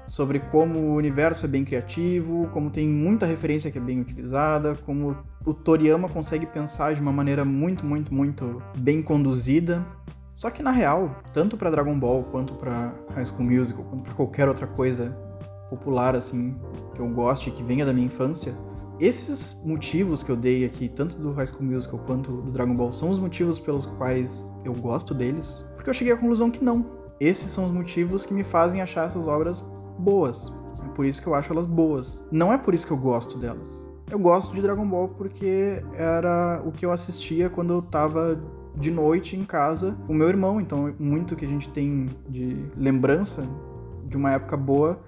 sobre 0.08 0.40
como 0.40 0.80
o 0.80 0.96
universo 0.96 1.46
é 1.46 1.50
bem 1.50 1.66
criativo, 1.66 2.48
como 2.54 2.70
tem 2.70 2.88
muita 2.88 3.26
referência 3.26 3.70
que 3.70 3.78
é 3.78 3.82
bem 3.82 4.00
utilizada, 4.00 4.76
como 4.86 5.18
o 5.46 5.54
Toriyama 5.54 6.08
consegue 6.08 6.46
pensar 6.46 6.94
de 6.94 7.02
uma 7.02 7.12
maneira 7.12 7.44
muito, 7.44 7.86
muito, 7.86 8.14
muito 8.14 8.62
bem 8.78 9.02
conduzida. 9.02 9.86
Só 10.34 10.50
que 10.50 10.64
na 10.64 10.72
real, 10.72 11.22
tanto 11.34 11.58
para 11.58 11.70
Dragon 11.70 11.98
Ball 12.00 12.24
quanto 12.24 12.54
para 12.54 12.94
High 13.16 13.26
School 13.26 13.50
Musical, 13.50 13.84
quanto 13.84 14.04
para 14.04 14.14
qualquer 14.14 14.48
outra 14.48 14.68
coisa 14.68 15.12
popular 15.70 16.16
assim 16.16 16.56
que 16.94 17.02
eu 17.02 17.08
goste, 17.10 17.52
que 17.52 17.64
venha 17.64 17.86
da 17.86 17.92
minha 17.92 18.06
infância, 18.06 18.56
esses 19.00 19.60
motivos 19.66 20.24
que 20.24 20.32
eu 20.32 20.36
dei 20.36 20.66
aqui, 20.66 20.88
tanto 20.88 21.18
do 21.18 21.32
High 21.32 21.48
School 21.48 21.64
Musical 21.64 22.00
quanto 22.06 22.42
do 22.42 22.52
Dragon 22.52 22.76
Ball, 22.76 22.92
são 22.92 23.10
os 23.10 23.20
motivos 23.20 23.60
pelos 23.60 23.86
quais 23.86 24.52
eu 24.64 24.74
gosto 24.74 25.14
deles, 25.14 25.66
porque 25.76 25.90
eu 25.90 25.94
cheguei 25.94 26.14
à 26.14 26.18
conclusão 26.18 26.50
que 26.50 26.64
não. 26.64 26.86
Esses 27.20 27.50
são 27.50 27.66
os 27.66 27.72
motivos 27.72 28.26
que 28.26 28.34
me 28.34 28.44
fazem 28.44 28.82
achar 28.82 29.08
essas 29.08 29.28
obras 29.28 29.64
boas. 30.00 30.54
É 30.84 30.88
por 30.90 31.06
isso 31.06 31.22
que 31.22 31.28
eu 31.28 31.36
acho 31.36 31.52
elas 31.52 31.66
boas. 31.66 32.24
Não 32.32 32.52
é 32.52 32.58
por 32.58 32.74
isso 32.74 32.86
que 32.86 32.94
eu 32.94 32.98
gosto 32.98 33.38
delas. 33.38 33.86
Eu 34.12 34.20
gosto 34.20 34.54
de 34.54 34.62
Dragon 34.62 34.88
Ball 34.88 35.10
porque 35.10 35.84
era 35.94 36.62
o 36.66 36.72
que 36.72 36.86
eu 36.86 36.92
assistia 36.92 37.50
quando 37.50 37.74
eu 37.74 37.82
tava 37.82 38.40
de 38.78 38.92
noite 38.92 39.36
em 39.36 39.44
casa 39.44 39.98
com 40.06 40.14
meu 40.14 40.28
irmão, 40.28 40.60
então 40.60 40.94
muito 41.00 41.36
que 41.36 41.46
a 41.46 41.48
gente 41.48 41.70
tem 41.70 42.10
de 42.30 42.66
lembrança 42.76 43.48
de 44.06 44.18
uma 44.18 44.34
época 44.34 44.58
boa 44.58 45.00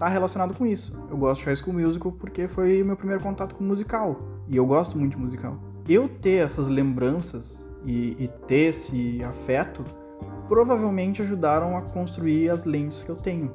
tá 0.00 0.08
relacionado 0.08 0.54
com 0.54 0.66
isso. 0.66 0.98
Eu 1.10 1.18
gosto 1.18 1.42
de 1.42 1.46
High 1.46 1.56
School 1.56 1.74
Musical 1.74 2.10
porque 2.12 2.48
foi 2.48 2.82
meu 2.82 2.96
primeiro 2.96 3.22
contato 3.22 3.54
com 3.54 3.62
musical. 3.62 4.18
E 4.48 4.56
eu 4.56 4.64
gosto 4.64 4.98
muito 4.98 5.12
de 5.12 5.18
musical. 5.18 5.60
Eu 5.86 6.08
ter 6.08 6.42
essas 6.42 6.68
lembranças 6.68 7.68
e, 7.84 8.16
e 8.18 8.28
ter 8.46 8.70
esse 8.70 9.22
afeto 9.22 9.84
provavelmente 10.48 11.20
ajudaram 11.20 11.76
a 11.76 11.82
construir 11.82 12.48
as 12.48 12.64
lentes 12.64 13.02
que 13.02 13.10
eu 13.10 13.14
tenho. 13.14 13.54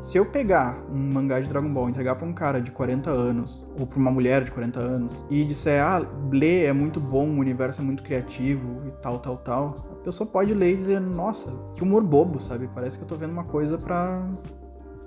Se 0.00 0.16
eu 0.16 0.24
pegar 0.26 0.82
um 0.90 1.12
mangá 1.12 1.38
de 1.38 1.48
Dragon 1.48 1.70
Ball 1.70 1.90
entregar 1.90 2.16
pra 2.16 2.26
um 2.26 2.32
cara 2.32 2.60
de 2.60 2.72
40 2.72 3.10
anos, 3.10 3.64
ou 3.78 3.86
pra 3.86 3.98
uma 3.98 4.10
mulher 4.10 4.42
de 4.42 4.50
40 4.50 4.80
anos, 4.80 5.24
e 5.30 5.44
disser, 5.44 5.80
ah, 5.84 6.04
ler 6.32 6.64
é 6.64 6.72
muito 6.72 7.00
bom, 7.00 7.28
o 7.28 7.38
universo 7.38 7.80
é 7.80 7.84
muito 7.84 8.02
criativo 8.02 8.82
e 8.86 8.90
tal, 9.02 9.20
tal, 9.20 9.36
tal, 9.36 9.66
a 9.92 9.96
pessoa 10.02 10.28
pode 10.28 10.52
ler 10.54 10.72
e 10.72 10.76
dizer, 10.76 11.00
nossa, 11.00 11.52
que 11.74 11.84
humor 11.84 12.02
bobo, 12.02 12.40
sabe? 12.40 12.68
Parece 12.74 12.98
que 12.98 13.04
eu 13.04 13.08
tô 13.08 13.14
vendo 13.14 13.30
uma 13.30 13.44
coisa 13.44 13.78
pra, 13.78 14.28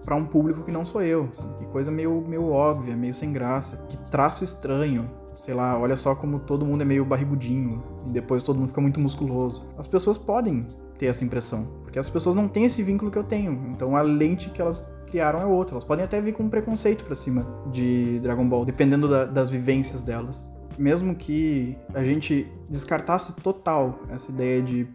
para 0.05 0.15
um 0.15 0.25
público 0.25 0.63
que 0.63 0.71
não 0.71 0.85
sou 0.85 1.01
eu, 1.01 1.27
sabe? 1.33 1.55
Que 1.55 1.65
coisa 1.65 1.91
meio, 1.91 2.23
meio 2.27 2.49
óbvia, 2.49 2.95
meio 2.95 3.13
sem 3.13 3.33
graça, 3.33 3.77
que 3.89 3.97
traço 4.09 4.43
estranho. 4.43 5.09
Sei 5.35 5.53
lá, 5.53 5.77
olha 5.77 5.97
só 5.97 6.15
como 6.15 6.39
todo 6.39 6.65
mundo 6.65 6.83
é 6.83 6.85
meio 6.85 7.03
barrigudinho 7.03 7.83
e 8.07 8.11
depois 8.11 8.41
todo 8.41 8.57
mundo 8.57 8.69
fica 8.69 8.79
muito 8.79 8.99
musculoso. 8.99 9.67
As 9.77 9.87
pessoas 9.87 10.17
podem 10.17 10.61
ter 10.97 11.07
essa 11.07 11.23
impressão. 11.23 11.67
Porque 11.83 11.99
as 11.99 12.09
pessoas 12.09 12.35
não 12.35 12.47
têm 12.47 12.65
esse 12.65 12.81
vínculo 12.81 13.11
que 13.11 13.17
eu 13.17 13.23
tenho. 13.23 13.51
Então 13.71 13.95
a 13.95 14.01
lente 14.01 14.49
que 14.49 14.61
elas 14.61 14.93
criaram 15.07 15.41
é 15.41 15.45
outra. 15.45 15.75
Elas 15.75 15.83
podem 15.83 16.05
até 16.05 16.21
vir 16.21 16.33
com 16.33 16.43
um 16.43 16.49
preconceito 16.49 17.03
pra 17.05 17.15
cima 17.15 17.45
de 17.71 18.19
Dragon 18.19 18.47
Ball, 18.47 18.65
dependendo 18.65 19.07
da, 19.07 19.25
das 19.25 19.49
vivências 19.49 20.03
delas. 20.03 20.47
Mesmo 20.77 21.15
que 21.15 21.77
a 21.93 22.03
gente 22.03 22.51
descartasse 22.69 23.33
total 23.33 23.99
essa 24.09 24.31
ideia 24.31 24.61
de 24.61 24.87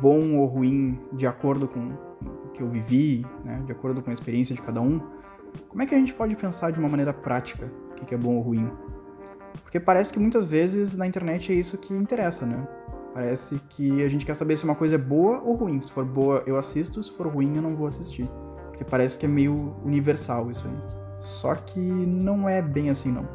bom 0.00 0.36
ou 0.36 0.46
ruim 0.46 0.98
de 1.12 1.26
acordo 1.26 1.66
com 1.66 1.92
que 2.52 2.62
eu 2.62 2.68
vivi, 2.68 3.26
né, 3.44 3.62
de 3.64 3.72
acordo 3.72 4.02
com 4.02 4.10
a 4.10 4.12
experiência 4.12 4.54
de 4.54 4.62
cada 4.62 4.80
um, 4.80 5.00
como 5.68 5.82
é 5.82 5.86
que 5.86 5.94
a 5.94 5.98
gente 5.98 6.14
pode 6.14 6.34
pensar 6.36 6.70
de 6.70 6.78
uma 6.78 6.88
maneira 6.88 7.12
prática 7.12 7.70
o 8.00 8.04
que 8.04 8.14
é 8.14 8.18
bom 8.18 8.36
ou 8.36 8.42
ruim? 8.42 8.70
Porque 9.62 9.78
parece 9.78 10.12
que 10.12 10.18
muitas 10.18 10.44
vezes 10.44 10.96
na 10.96 11.06
internet 11.06 11.52
é 11.52 11.54
isso 11.54 11.78
que 11.78 11.94
interessa, 11.94 12.44
né? 12.44 12.66
Parece 13.14 13.60
que 13.68 14.02
a 14.02 14.08
gente 14.08 14.24
quer 14.24 14.34
saber 14.34 14.56
se 14.56 14.64
uma 14.64 14.74
coisa 14.74 14.94
é 14.94 14.98
boa 14.98 15.40
ou 15.42 15.54
ruim. 15.54 15.80
Se 15.80 15.92
for 15.92 16.04
boa, 16.04 16.42
eu 16.46 16.56
assisto, 16.56 17.02
se 17.02 17.12
for 17.12 17.26
ruim, 17.26 17.56
eu 17.56 17.62
não 17.62 17.76
vou 17.76 17.86
assistir. 17.86 18.26
Porque 18.68 18.84
parece 18.84 19.18
que 19.18 19.26
é 19.26 19.28
meio 19.28 19.76
universal 19.84 20.50
isso 20.50 20.66
aí. 20.66 20.78
Só 21.20 21.54
que 21.54 21.78
não 21.78 22.48
é 22.48 22.62
bem 22.62 22.88
assim, 22.90 23.12
não. 23.12 23.28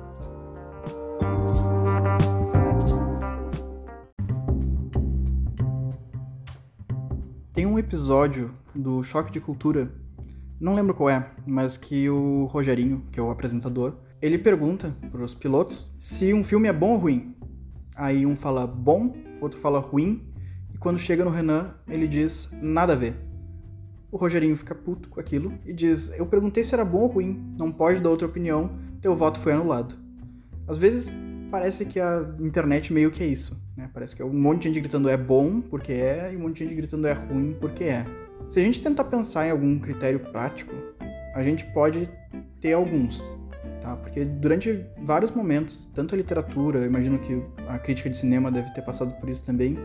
Episódio 7.88 8.54
do 8.76 9.02
Choque 9.02 9.32
de 9.32 9.40
Cultura, 9.40 9.90
não 10.60 10.76
lembro 10.76 10.94
qual 10.94 11.10
é, 11.10 11.32
mas 11.48 11.78
que 11.78 12.10
o 12.10 12.44
Rogerinho, 12.44 13.02
que 13.14 13.18
é 13.18 13.24
o 13.24 13.32
apresentador, 13.32 13.96
ele 14.22 14.38
pergunta 14.38 14.94
para 15.10 15.24
os 15.24 15.34
pilotos 15.34 15.90
se 15.98 16.34
um 16.34 16.44
filme 16.44 16.68
é 16.68 16.74
bom 16.74 16.92
ou 16.92 16.98
ruim. 16.98 17.34
Aí 17.96 18.26
um 18.26 18.36
fala 18.36 18.68
bom 18.68 19.16
outro 19.40 19.58
fala 19.58 19.80
ruim, 19.80 20.22
e 20.74 20.78
quando 20.78 21.00
chega 21.00 21.24
no 21.24 21.32
Renan, 21.32 21.76
ele 21.88 22.10
diz 22.10 22.50
nada 22.62 22.92
a 22.92 22.98
ver. 22.98 23.16
O 24.12 24.18
Rogerinho 24.18 24.58
fica 24.58 24.76
puto 24.76 25.08
com 25.08 25.22
aquilo 25.22 25.58
e 25.66 25.72
diz: 25.72 26.12
Eu 26.18 26.26
perguntei 26.26 26.66
se 26.66 26.74
era 26.74 26.84
bom 26.84 27.04
ou 27.04 27.08
ruim, 27.08 27.56
não 27.58 27.72
pode 27.72 28.02
dar 28.02 28.10
outra 28.10 28.28
opinião, 28.28 28.70
teu 29.02 29.16
voto 29.16 29.40
foi 29.40 29.54
anulado. 29.54 29.96
Às 30.68 30.78
vezes 30.78 31.10
parece 31.50 31.86
que 31.86 32.02
a 32.02 32.36
internet 32.42 32.92
meio 32.92 33.10
que 33.10 33.24
é 33.24 33.28
isso? 33.28 33.58
Parece 33.98 34.16
que 34.16 34.22
é 34.22 34.26
um 34.26 34.32
monte 34.32 34.60
de 34.60 34.68
gente 34.68 34.80
gritando 34.82 35.10
é 35.10 35.18
bom 35.18 35.60
porque 35.60 35.92
é 35.92 36.32
e 36.32 36.38
um 36.38 36.42
monte 36.42 36.58
de 36.58 36.66
gente 36.66 36.76
gritando 36.76 37.08
é 37.08 37.14
ruim 37.14 37.58
porque 37.60 37.86
é. 37.86 38.06
Se 38.48 38.60
a 38.60 38.64
gente 38.64 38.80
tentar 38.80 39.06
pensar 39.06 39.48
em 39.48 39.50
algum 39.50 39.80
critério 39.80 40.20
prático, 40.20 40.72
a 41.34 41.42
gente 41.42 41.66
pode 41.74 42.08
ter 42.62 42.74
alguns, 42.74 43.20
tá? 43.82 43.98
Porque 43.98 44.24
durante 44.24 44.86
vários 45.02 45.32
momentos, 45.32 45.88
tanto 45.96 46.14
a 46.14 46.18
literatura, 46.20 46.82
eu 46.82 46.86
imagino 46.86 47.18
que 47.18 47.42
a 47.68 47.80
crítica 47.80 48.08
de 48.08 48.20
cinema 48.20 48.52
deve 48.52 48.72
ter 48.72 48.84
passado 48.84 49.20
por 49.20 49.30
isso 49.30 49.44
também, 49.44 49.76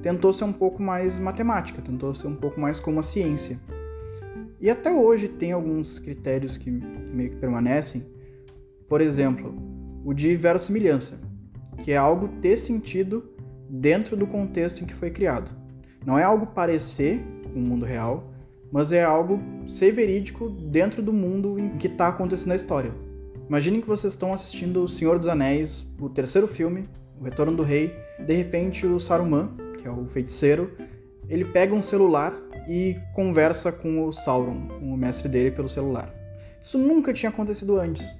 tentou 0.00 0.32
ser 0.32 0.44
um 0.44 0.52
pouco 0.52 0.82
mais 0.82 1.18
matemática, 1.18 1.82
tentou 1.82 2.14
ser 2.14 2.28
um 2.28 2.36
pouco 2.36 2.58
mais 2.58 2.80
como 2.80 3.00
a 3.00 3.02
ciência. 3.02 3.60
E 4.62 4.70
até 4.70 4.90
hoje 4.90 5.28
tem 5.28 5.52
alguns 5.52 5.98
critérios 5.98 6.56
que, 6.56 6.70
que 6.70 6.98
meio 7.12 7.28
que 7.28 7.36
permanecem. 7.36 8.02
Por 8.88 9.02
exemplo, 9.02 9.54
o 10.06 10.14
de 10.14 10.34
verossimilhança, 10.36 11.20
que 11.84 11.92
é 11.92 11.98
algo 11.98 12.28
ter 12.40 12.56
sentido 12.56 13.31
dentro 13.74 14.18
do 14.18 14.26
contexto 14.26 14.82
em 14.82 14.86
que 14.86 14.92
foi 14.92 15.10
criado. 15.10 15.50
Não 16.04 16.18
é 16.18 16.22
algo 16.22 16.46
parecer 16.48 17.24
com 17.42 17.58
o 17.58 17.62
mundo 17.62 17.86
real, 17.86 18.30
mas 18.70 18.92
é 18.92 19.02
algo 19.02 19.40
ser 19.66 19.92
verídico 19.92 20.50
dentro 20.50 21.02
do 21.02 21.12
mundo 21.12 21.58
em 21.58 21.78
que 21.78 21.86
está 21.86 22.08
acontecendo 22.08 22.52
a 22.52 22.56
história. 22.56 22.92
Imaginem 23.48 23.80
que 23.80 23.86
vocês 23.86 24.12
estão 24.12 24.32
assistindo 24.32 24.84
O 24.84 24.88
Senhor 24.88 25.18
dos 25.18 25.28
Anéis, 25.28 25.86
o 25.98 26.08
terceiro 26.08 26.46
filme, 26.46 26.86
O 27.18 27.24
Retorno 27.24 27.56
do 27.56 27.62
Rei. 27.62 27.94
De 28.26 28.34
repente, 28.34 28.86
o 28.86 29.00
Saruman, 29.00 29.50
que 29.78 29.88
é 29.88 29.90
o 29.90 30.06
feiticeiro, 30.06 30.70
ele 31.28 31.44
pega 31.44 31.74
um 31.74 31.82
celular 31.82 32.34
e 32.68 32.96
conversa 33.14 33.72
com 33.72 34.06
o 34.06 34.12
Sauron, 34.12 34.68
com 34.68 34.92
o 34.92 34.96
mestre 34.96 35.28
dele, 35.28 35.50
pelo 35.50 35.68
celular. 35.68 36.12
Isso 36.60 36.78
nunca 36.78 37.12
tinha 37.12 37.30
acontecido 37.30 37.78
antes. 37.78 38.16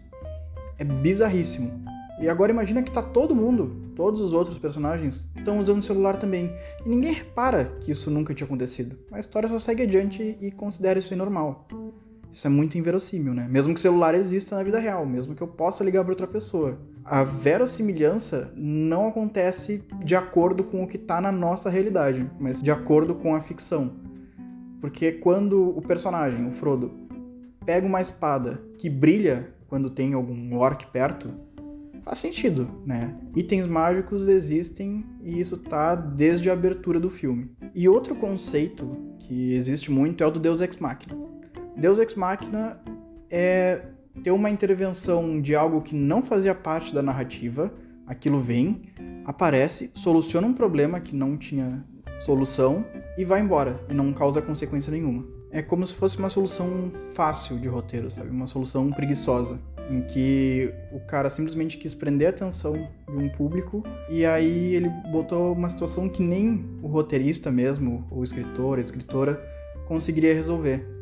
É 0.79 0.85
bizarríssimo. 0.85 1.82
E 2.23 2.29
agora 2.29 2.53
imagina 2.53 2.85
que 2.85 2.91
tá 2.93 3.03
todo 3.03 3.35
mundo, 3.35 3.75
todos 3.97 4.21
os 4.21 4.33
outros 4.33 4.57
personagens, 4.57 5.29
estão 5.37 5.59
usando 5.59 5.83
celular 5.83 6.17
também. 6.17 6.55
E 6.87 6.89
ninguém 6.89 7.13
repara 7.13 7.65
que 7.81 7.91
isso 7.91 8.13
nunca 8.13 8.33
tinha 8.33 8.47
acontecido. 8.47 8.97
A 9.11 9.19
história 9.19 9.49
só 9.49 9.59
segue 9.59 9.83
adiante 9.83 10.39
e 10.41 10.53
considera 10.53 11.01
isso 11.01 11.17
normal. 11.17 11.67
Isso 12.31 12.47
é 12.47 12.51
muito 12.51 12.79
inverossímil, 12.79 13.35
né? 13.35 13.49
Mesmo 13.51 13.75
que 13.75 13.81
o 13.81 13.83
celular 13.83 14.15
exista 14.15 14.55
na 14.55 14.63
vida 14.63 14.79
real, 14.79 15.05
mesmo 15.05 15.35
que 15.35 15.43
eu 15.43 15.49
possa 15.49 15.83
ligar 15.83 16.05
para 16.05 16.13
outra 16.13 16.29
pessoa. 16.29 16.81
A 17.05 17.25
verossimilhança 17.25 18.53
não 18.57 19.09
acontece 19.09 19.83
de 20.05 20.15
acordo 20.15 20.63
com 20.63 20.85
o 20.85 20.87
que 20.87 20.99
está 20.99 21.21
na 21.21 21.33
nossa 21.33 21.69
realidade, 21.69 22.31
mas 22.39 22.63
de 22.63 22.71
acordo 22.71 23.17
com 23.17 23.35
a 23.35 23.41
ficção. 23.41 23.97
Porque 24.81 25.11
quando 25.11 25.77
o 25.77 25.83
personagem, 25.83 26.47
o 26.47 26.53
Frodo, 26.53 26.93
pega 27.67 27.85
uma 27.85 28.01
espada 28.01 28.63
que 28.79 28.89
brilha 28.89 29.53
quando 29.69 29.91
tem 29.91 30.15
algum 30.15 30.57
orc 30.57 30.87
perto, 30.87 31.35
faz 32.03 32.19
sentido, 32.19 32.69
né? 32.85 33.17
Itens 33.35 33.67
mágicos 33.67 34.29
existem 34.29 35.07
e 35.23 35.41
isso 35.41 35.57
tá 35.57 35.95
desde 35.95 36.51
a 36.51 36.53
abertura 36.53 37.01
do 37.01 37.09
filme. 37.09 37.51
E 37.75 37.89
outro 37.89 38.15
conceito 38.15 38.97
que 39.19 39.55
existe 39.55 39.91
muito 39.91 40.23
é 40.23 40.27
o 40.27 40.31
do 40.31 40.41
Deus 40.41 40.61
Ex 40.61 40.77
Machina. 40.77 41.17
Deus 41.77 41.99
Ex 41.99 42.15
Machina 42.15 42.81
é 43.31 43.87
ter 44.23 44.31
uma 44.31 44.51
intervenção 44.51 45.41
de 45.41 45.55
algo 45.55 45.81
que 45.81 45.95
não 45.95 46.21
fazia 46.21 46.55
parte 46.55 46.95
da 46.95 47.01
narrativa, 47.01 47.73
aquilo 48.07 48.39
vem, 48.39 48.83
aparece, 49.25 49.91
soluciona 49.95 50.47
um 50.47 50.53
problema 50.53 51.01
que 51.01 51.17
não 51.17 51.37
tinha 51.37 51.85
solução 52.21 52.85
e 53.17 53.25
vai 53.25 53.41
embora 53.41 53.85
e 53.89 53.95
não 53.95 54.13
causa 54.13 54.43
consequência 54.43 54.91
nenhuma. 54.91 55.25
É 55.51 55.63
como 55.63 55.87
se 55.87 55.95
fosse 55.95 56.19
uma 56.19 56.31
solução 56.31 56.91
fácil 57.15 57.59
de 57.59 57.69
roteiro, 57.69 58.09
sabe? 58.09 58.31
Uma 58.31 58.47
solução 58.47 58.91
preguiçosa, 58.91 59.61
em 59.93 60.03
que 60.03 60.73
o 60.91 61.01
cara 61.01 61.29
simplesmente 61.29 61.77
quis 61.79 61.95
prender 61.95 62.29
a 62.29 62.31
atenção 62.31 62.73
de 63.09 63.17
um 63.17 63.29
público 63.29 63.83
e 64.09 64.25
aí 64.25 64.75
ele 64.75 64.89
botou 65.11 65.53
uma 65.53 65.69
situação 65.69 66.09
que 66.09 66.23
nem 66.23 66.65
o 66.83 66.89
roteirista 66.89 67.51
mesmo, 67.51 68.07
o 68.11 68.25
escritor, 68.25 68.79
a 68.79 68.81
escritora, 68.81 69.41
conseguiria 69.87 70.35
resolver 70.35 70.93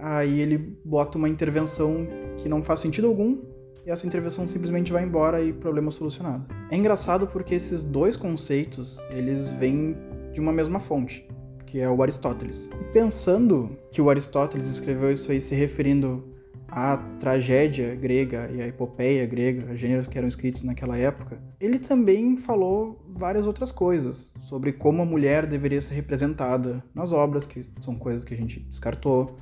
aí 0.00 0.40
ele 0.40 0.78
bota 0.84 1.18
uma 1.18 1.28
intervenção 1.28 2.06
que 2.36 2.48
não 2.48 2.62
faz 2.62 2.80
sentido 2.80 3.06
algum, 3.06 3.38
e 3.86 3.90
essa 3.90 4.06
intervenção 4.06 4.46
simplesmente 4.46 4.92
vai 4.92 5.02
embora 5.02 5.40
e 5.40 5.52
problema 5.52 5.90
solucionado. 5.90 6.46
É 6.70 6.76
engraçado 6.76 7.26
porque 7.26 7.54
esses 7.54 7.82
dois 7.82 8.16
conceitos, 8.16 8.98
eles 9.10 9.50
vêm 9.50 9.96
de 10.32 10.40
uma 10.40 10.52
mesma 10.52 10.78
fonte, 10.78 11.26
que 11.66 11.80
é 11.80 11.88
o 11.88 12.02
Aristóteles. 12.02 12.68
E 12.80 12.92
pensando 12.92 13.76
que 13.90 14.00
o 14.00 14.10
Aristóteles 14.10 14.68
escreveu 14.68 15.12
isso 15.12 15.30
aí 15.30 15.40
se 15.40 15.54
referindo 15.54 16.22
à 16.68 16.98
tragédia 17.18 17.94
grega 17.94 18.50
e 18.52 18.60
à 18.60 18.66
epopeia 18.66 19.26
grega, 19.26 19.76
gêneros 19.76 20.06
que 20.06 20.18
eram 20.18 20.28
escritos 20.28 20.62
naquela 20.62 20.96
época, 20.96 21.42
ele 21.58 21.78
também 21.78 22.36
falou 22.36 23.04
várias 23.08 23.46
outras 23.46 23.72
coisas 23.72 24.34
sobre 24.42 24.72
como 24.72 25.02
a 25.02 25.06
mulher 25.06 25.46
deveria 25.46 25.80
ser 25.80 25.94
representada 25.94 26.84
nas 26.94 27.12
obras, 27.12 27.46
que 27.46 27.64
são 27.80 27.96
coisas 27.96 28.22
que 28.22 28.34
a 28.34 28.36
gente 28.36 28.60
descartou, 28.60 29.38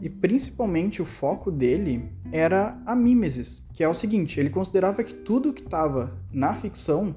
e 0.00 0.08
principalmente 0.08 1.02
o 1.02 1.04
foco 1.04 1.50
dele 1.50 2.10
era 2.32 2.80
a 2.86 2.96
mimesis, 2.96 3.62
que 3.74 3.84
é 3.84 3.88
o 3.88 3.92
seguinte: 3.92 4.40
ele 4.40 4.48
considerava 4.48 5.04
que 5.04 5.14
tudo 5.14 5.52
que 5.52 5.62
estava 5.62 6.18
na 6.32 6.54
ficção 6.54 7.14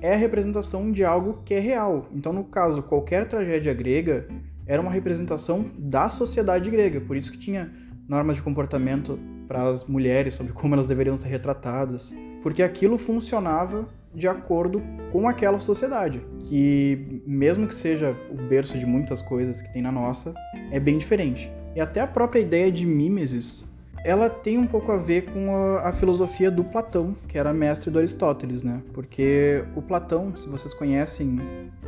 é 0.00 0.14
a 0.14 0.16
representação 0.16 0.90
de 0.90 1.04
algo 1.04 1.42
que 1.44 1.54
é 1.54 1.58
real. 1.58 2.08
Então, 2.14 2.32
no 2.32 2.44
caso, 2.44 2.82
qualquer 2.82 3.26
tragédia 3.26 3.74
grega 3.74 4.28
era 4.66 4.80
uma 4.80 4.90
representação 4.90 5.70
da 5.78 6.08
sociedade 6.08 6.70
grega, 6.70 7.00
por 7.00 7.16
isso 7.16 7.32
que 7.32 7.38
tinha 7.38 7.72
normas 8.08 8.36
de 8.36 8.42
comportamento 8.42 9.18
para 9.46 9.62
as 9.62 9.84
mulheres 9.84 10.34
sobre 10.34 10.52
como 10.52 10.74
elas 10.74 10.86
deveriam 10.86 11.16
ser 11.16 11.28
retratadas, 11.28 12.14
porque 12.42 12.62
aquilo 12.62 12.96
funcionava 12.96 13.88
de 14.14 14.26
acordo 14.26 14.82
com 15.12 15.28
aquela 15.28 15.60
sociedade, 15.60 16.24
que 16.40 17.22
mesmo 17.26 17.66
que 17.66 17.74
seja 17.74 18.16
o 18.30 18.48
berço 18.48 18.78
de 18.78 18.86
muitas 18.86 19.20
coisas 19.22 19.60
que 19.60 19.72
tem 19.72 19.82
na 19.82 19.92
nossa, 19.92 20.34
é 20.70 20.80
bem 20.80 20.98
diferente. 20.98 21.52
E 21.76 21.80
até 21.80 22.00
a 22.00 22.06
própria 22.06 22.40
ideia 22.40 22.72
de 22.72 22.86
mimesis, 22.86 23.66
ela 24.04 24.30
tem 24.30 24.56
um 24.56 24.66
pouco 24.66 24.90
a 24.92 24.96
ver 24.96 25.26
com 25.26 25.54
a, 25.54 25.88
a, 25.88 25.92
filosofia 25.92 26.50
do 26.50 26.64
Platão, 26.64 27.14
que 27.26 27.36
era 27.36 27.52
mestre 27.52 27.90
do 27.90 27.98
Aristóteles, 27.98 28.62
né? 28.62 28.82
Porque 28.92 29.64
o 29.76 29.82
Platão, 29.82 30.34
se 30.34 30.48
vocês 30.48 30.72
conhecem 30.72 31.38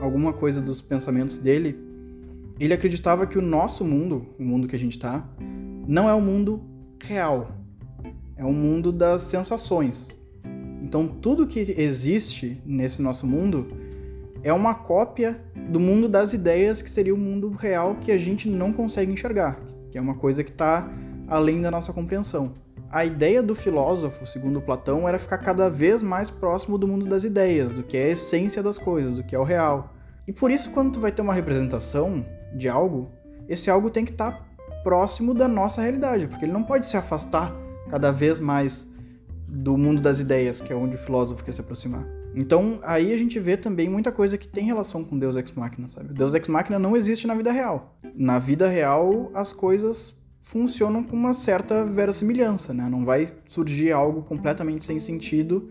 alguma 0.01 0.33
coisa 0.33 0.61
dos 0.61 0.83
pensamentos 0.83 1.39
dele, 1.39 1.79
ele 2.59 2.75
acreditava 2.75 3.27
que 3.27 3.39
o 3.39 3.43
nosso 3.43 3.85
mundo, 3.85 4.27
o 4.39 4.43
mundo 4.43 4.69
que 4.69 4.77
a 4.77 4.79
gente 4.79 4.93
está, 4.93 5.27
não 5.91 6.09
é 6.09 6.15
o 6.15 6.21
mundo 6.21 6.63
real. 7.03 7.51
É 8.37 8.45
o 8.45 8.53
mundo 8.53 8.93
das 8.93 9.23
sensações. 9.23 10.23
Então, 10.81 11.09
tudo 11.09 11.49
que 11.49 11.75
existe 11.77 12.63
nesse 12.65 13.03
nosso 13.03 13.27
mundo 13.27 13.67
é 14.45 14.53
uma 14.53 14.73
cópia 14.73 15.43
do 15.69 15.81
mundo 15.81 16.09
das 16.09 16.33
ideias, 16.33 16.81
que 16.81 16.89
seria 16.89 17.13
o 17.13 17.19
mundo 17.19 17.51
real 17.51 17.97
que 17.97 18.13
a 18.13 18.19
gente 18.19 18.49
não 18.49 18.73
consegue 18.73 19.11
enxergar, 19.11 19.61
que 19.91 19.99
é 19.99 20.01
uma 20.01 20.15
coisa 20.15 20.45
que 20.45 20.53
está 20.53 20.89
além 21.27 21.61
da 21.61 21.73
nossa 21.73 21.93
compreensão. 21.93 22.55
A 22.89 23.05
ideia 23.05 23.43
do 23.43 23.57
filósofo, 23.57 24.25
segundo 24.25 24.63
Platão, 24.63 25.09
era 25.09 25.19
ficar 25.19 25.39
cada 25.39 25.69
vez 25.69 26.05
mais 26.05 26.31
próximo 26.31 26.79
do 26.79 26.87
mundo 26.87 27.05
das 27.05 27.25
ideias, 27.25 27.73
do 27.73 27.83
que 27.83 27.97
é 27.97 28.05
a 28.05 28.11
essência 28.11 28.63
das 28.63 28.79
coisas, 28.79 29.17
do 29.17 29.25
que 29.25 29.35
é 29.35 29.39
o 29.41 29.45
real. 29.45 29.93
E 30.25 30.33
por 30.33 30.53
isso, 30.53 30.71
quando 30.71 30.93
tu 30.93 31.01
vai 31.01 31.11
ter 31.11 31.21
uma 31.21 31.35
representação 31.35 32.25
de 32.55 32.69
algo, 32.69 33.11
esse 33.49 33.69
algo 33.69 33.91
tem 33.91 34.05
que 34.05 34.13
estar 34.13 34.31
tá 34.31 34.50
próximo 34.83 35.35
da 35.35 35.49
nossa 35.49 35.81
realidade, 35.83 36.29
porque 36.29 36.45
ele 36.45 36.53
não 36.53 36.63
pode 36.63 36.87
se 36.87 36.97
afastar 36.97 37.55
cada 37.89 38.11
vez 38.11 38.41
mais 38.41 38.89
do 39.49 39.77
mundo 39.77 40.01
das 40.01 40.21
ideias, 40.21 40.61
que 40.61 40.73
é 40.73 40.77
onde 40.77 40.97
o 40.97 40.99
filósofo 40.99 41.45
quer 41.45 41.53
se 41.53 41.61
aproximar. 41.61 42.07
Então, 42.35 42.79
aí 42.85 43.13
a 43.13 43.17
gente 43.17 43.41
vê 43.41 43.57
também 43.57 43.89
muita 43.89 44.13
coisa 44.13 44.39
que 44.39 44.47
tem 44.47 44.65
relação 44.65 45.05
com 45.05 45.19
Deus 45.19 45.35
Ex 45.35 45.51
Machina, 45.53 45.89
sabe? 45.89 46.15
Deus 46.15 46.33
Ex 46.35 46.47
Machina 46.47 46.79
não 46.79 46.97
existe 46.97 47.27
na 47.27 47.35
vida 47.35 47.51
real. 47.51 47.99
Na 48.15 48.39
vida 48.39 48.69
real, 48.69 49.31
as 49.35 49.53
coisas 49.53 50.15
funcionam 50.41 51.03
com 51.03 51.17
uma 51.17 51.35
certa 51.35 51.85
verossimilhança, 51.85 52.73
né? 52.73 52.89
Não 52.89 53.05
vai 53.05 53.27
surgir 53.49 53.91
algo 53.91 54.23
completamente 54.23 54.85
sem 54.85 54.99
sentido 55.01 55.69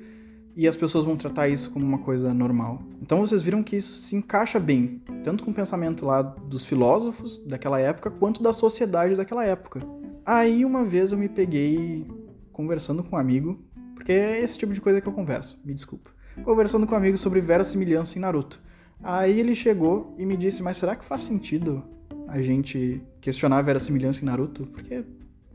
e 0.59 0.67
as 0.67 0.75
pessoas 0.75 1.05
vão 1.05 1.15
tratar 1.15 1.47
isso 1.47 1.71
como 1.71 1.85
uma 1.85 1.99
coisa 1.99 2.33
normal. 2.33 2.83
Então 3.01 3.19
vocês 3.19 3.41
viram 3.41 3.63
que 3.63 3.77
isso 3.77 4.01
se 4.01 4.13
encaixa 4.13 4.59
bem, 4.59 5.01
tanto 5.23 5.41
com 5.41 5.51
o 5.51 5.53
pensamento 5.53 6.05
lá 6.05 6.21
dos 6.21 6.65
filósofos 6.65 7.41
daquela 7.47 7.79
época, 7.79 8.11
quanto 8.11 8.43
da 8.43 8.51
sociedade 8.51 9.15
daquela 9.15 9.45
época. 9.45 9.79
Aí 10.25 10.65
uma 10.65 10.83
vez 10.83 11.13
eu 11.13 11.17
me 11.17 11.29
peguei 11.29 12.05
conversando 12.51 13.01
com 13.01 13.15
um 13.15 13.19
amigo, 13.19 13.57
porque 13.95 14.11
é 14.11 14.41
esse 14.41 14.57
tipo 14.57 14.73
de 14.73 14.81
coisa 14.81 14.99
que 14.99 15.07
eu 15.07 15.13
converso, 15.13 15.57
me 15.63 15.73
desculpa. 15.73 16.11
Conversando 16.43 16.85
com 16.85 16.93
um 16.93 16.97
amigo 16.97 17.17
sobre 17.17 17.39
verossimilhança 17.39 18.17
em 18.17 18.21
Naruto. 18.21 18.61
Aí 19.01 19.39
ele 19.39 19.55
chegou 19.55 20.13
e 20.17 20.25
me 20.25 20.35
disse: 20.35 20.61
Mas 20.61 20.75
será 20.75 20.93
que 20.93 21.05
faz 21.05 21.21
sentido 21.21 21.85
a 22.27 22.41
gente 22.41 23.01
questionar 23.21 23.59
a 23.59 23.61
verossimilhança 23.61 24.23
em 24.23 24.25
Naruto? 24.25 24.67
Porque 24.67 25.05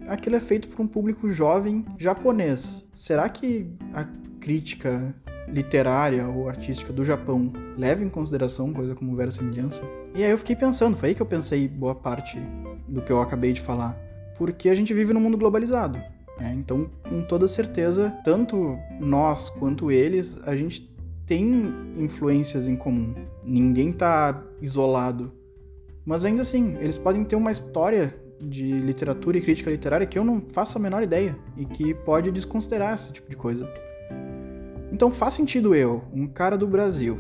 aquilo 0.07 0.37
é 0.37 0.41
feito 0.41 0.67
por 0.67 0.81
um 0.81 0.87
público 0.87 1.31
jovem 1.31 1.85
japonês. 1.99 2.83
Será 2.95 3.29
que 3.29 3.69
a 3.93 4.09
crítica 4.45 5.15
literária 5.49 6.29
ou 6.29 6.49
artística 6.51 6.93
do 6.93 7.03
Japão 7.03 7.51
leva 7.79 8.05
em 8.05 8.11
consideração 8.11 8.75
coisa 8.75 8.95
como 8.95 9.17
verossimilhança? 9.17 9.83
E 10.15 10.23
aí 10.23 10.31
eu 10.31 10.37
fiquei 10.37 10.55
pensando, 10.55 10.99
foi 10.99 11.09
aí 11.09 11.15
que 11.15 11.23
eu 11.23 11.27
pensei 11.27 11.67
boa 11.67 11.95
parte 11.95 12.39
do 12.87 13.01
que 13.01 13.11
eu 13.11 13.23
acabei 13.23 13.55
de 13.55 13.63
falar. 13.63 13.99
Porque 14.37 14.69
a 14.69 14.75
gente 14.75 14.93
vive 14.93 15.15
num 15.15 15.21
mundo 15.21 15.39
globalizado. 15.39 15.99
Né? 16.39 16.55
Então, 16.59 16.91
com 17.09 17.23
toda 17.23 17.49
certeza, 17.49 18.15
tanto 18.23 18.79
nós 19.01 19.49
quanto 19.49 19.91
eles, 19.91 20.39
a 20.45 20.55
gente 20.55 20.95
tem 21.25 21.73
influências 21.97 22.69
em 22.69 22.77
comum. 22.77 23.15
Ninguém 23.43 23.91
está 23.91 24.43
isolado. 24.61 25.33
Mas 26.05 26.23
ainda 26.23 26.43
assim, 26.43 26.77
eles 26.81 26.99
podem 26.99 27.25
ter 27.25 27.37
uma 27.37 27.51
história 27.51 28.15
de 28.39 28.73
literatura 28.73 29.39
e 29.39 29.41
crítica 29.41 29.71
literária 29.71 30.07
que 30.07 30.19
eu 30.19 30.25
não 30.25 30.43
faço 30.53 30.77
a 30.77 30.81
menor 30.81 31.03
ideia 31.03 31.35
e 31.57 31.65
que 31.65 31.95
pode 31.95 32.31
desconsiderar 32.31 32.95
esse 32.95 33.11
tipo 33.11 33.31
de 33.31 33.37
coisa. 33.37 33.73
Então 34.95 35.11
faz 35.11 35.35
sentido 35.35 35.75
eu, 35.75 36.05
um 36.13 36.25
cara 36.25 36.57
do 36.57 36.69
Brasil, 36.69 37.19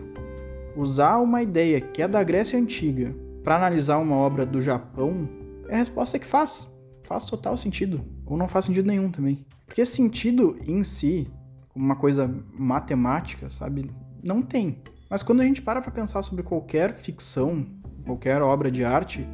usar 0.76 1.18
uma 1.18 1.42
ideia 1.42 1.80
que 1.80 2.00
é 2.00 2.06
da 2.06 2.22
Grécia 2.22 2.56
Antiga 2.56 3.12
para 3.42 3.56
analisar 3.56 3.98
uma 3.98 4.14
obra 4.14 4.46
do 4.46 4.62
Japão? 4.62 5.28
É 5.68 5.74
a 5.74 5.78
resposta 5.78 6.16
que 6.16 6.24
faz. 6.24 6.68
Faz 7.02 7.24
total 7.24 7.56
sentido. 7.56 8.04
Ou 8.24 8.36
não 8.36 8.46
faz 8.46 8.66
sentido 8.66 8.86
nenhum 8.86 9.10
também. 9.10 9.44
Porque 9.66 9.84
sentido 9.84 10.56
em 10.64 10.84
si, 10.84 11.28
como 11.68 11.84
uma 11.84 11.96
coisa 11.96 12.32
matemática, 12.56 13.50
sabe? 13.50 13.90
Não 14.22 14.40
tem. 14.40 14.78
Mas 15.10 15.24
quando 15.24 15.40
a 15.40 15.44
gente 15.44 15.60
para 15.60 15.82
para 15.82 15.90
pensar 15.90 16.22
sobre 16.22 16.44
qualquer 16.44 16.94
ficção, 16.94 17.66
qualquer 18.06 18.40
obra 18.40 18.70
de 18.70 18.84
arte, 18.84 19.28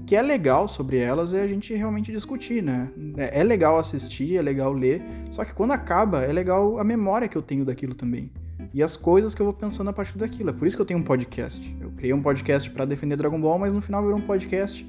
o 0.00 0.04
que 0.04 0.16
é 0.16 0.22
legal 0.22 0.66
sobre 0.66 0.96
elas 0.98 1.34
é 1.34 1.42
a 1.42 1.46
gente 1.46 1.74
realmente 1.74 2.10
discutir, 2.10 2.62
né? 2.62 2.90
É, 3.16 3.40
é 3.40 3.44
legal 3.44 3.78
assistir, 3.78 4.36
é 4.36 4.42
legal 4.42 4.72
ler, 4.72 5.02
só 5.30 5.44
que 5.44 5.54
quando 5.54 5.72
acaba, 5.72 6.22
é 6.24 6.32
legal 6.32 6.78
a 6.78 6.84
memória 6.84 7.28
que 7.28 7.36
eu 7.36 7.42
tenho 7.42 7.64
daquilo 7.64 7.94
também. 7.94 8.32
E 8.72 8.82
as 8.82 8.96
coisas 8.96 9.34
que 9.34 9.42
eu 9.42 9.46
vou 9.46 9.54
pensando 9.54 9.90
a 9.90 9.92
partir 9.92 10.16
daquilo. 10.16 10.50
É 10.50 10.52
por 10.52 10.66
isso 10.66 10.76
que 10.76 10.82
eu 10.82 10.86
tenho 10.86 11.00
um 11.00 11.02
podcast. 11.02 11.76
Eu 11.80 11.90
criei 11.90 12.12
um 12.12 12.22
podcast 12.22 12.70
para 12.70 12.84
defender 12.84 13.16
Dragon 13.16 13.40
Ball, 13.40 13.58
mas 13.58 13.74
no 13.74 13.80
final 13.80 14.02
virou 14.02 14.18
um 14.18 14.22
podcast 14.22 14.88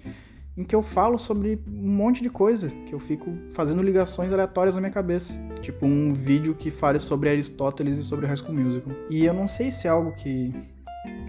em 0.55 0.63
que 0.63 0.75
eu 0.75 0.81
falo 0.81 1.17
sobre 1.17 1.59
um 1.67 1.91
monte 1.91 2.21
de 2.21 2.29
coisa, 2.29 2.69
que 2.69 2.93
eu 2.93 2.99
fico 2.99 3.33
fazendo 3.53 3.81
ligações 3.81 4.31
aleatórias 4.31 4.75
na 4.75 4.81
minha 4.81 4.91
cabeça. 4.91 5.37
Tipo 5.61 5.85
um 5.85 6.09
vídeo 6.13 6.53
que 6.53 6.69
fale 6.69 6.99
sobre 6.99 7.29
Aristóteles 7.29 7.97
e 7.97 8.03
sobre 8.03 8.27
High 8.27 8.37
School 8.37 8.53
Musical. 8.53 8.93
E 9.09 9.25
eu 9.25 9.33
não 9.33 9.47
sei 9.47 9.71
se 9.71 9.87
é 9.87 9.89
algo 9.89 10.11
que 10.11 10.53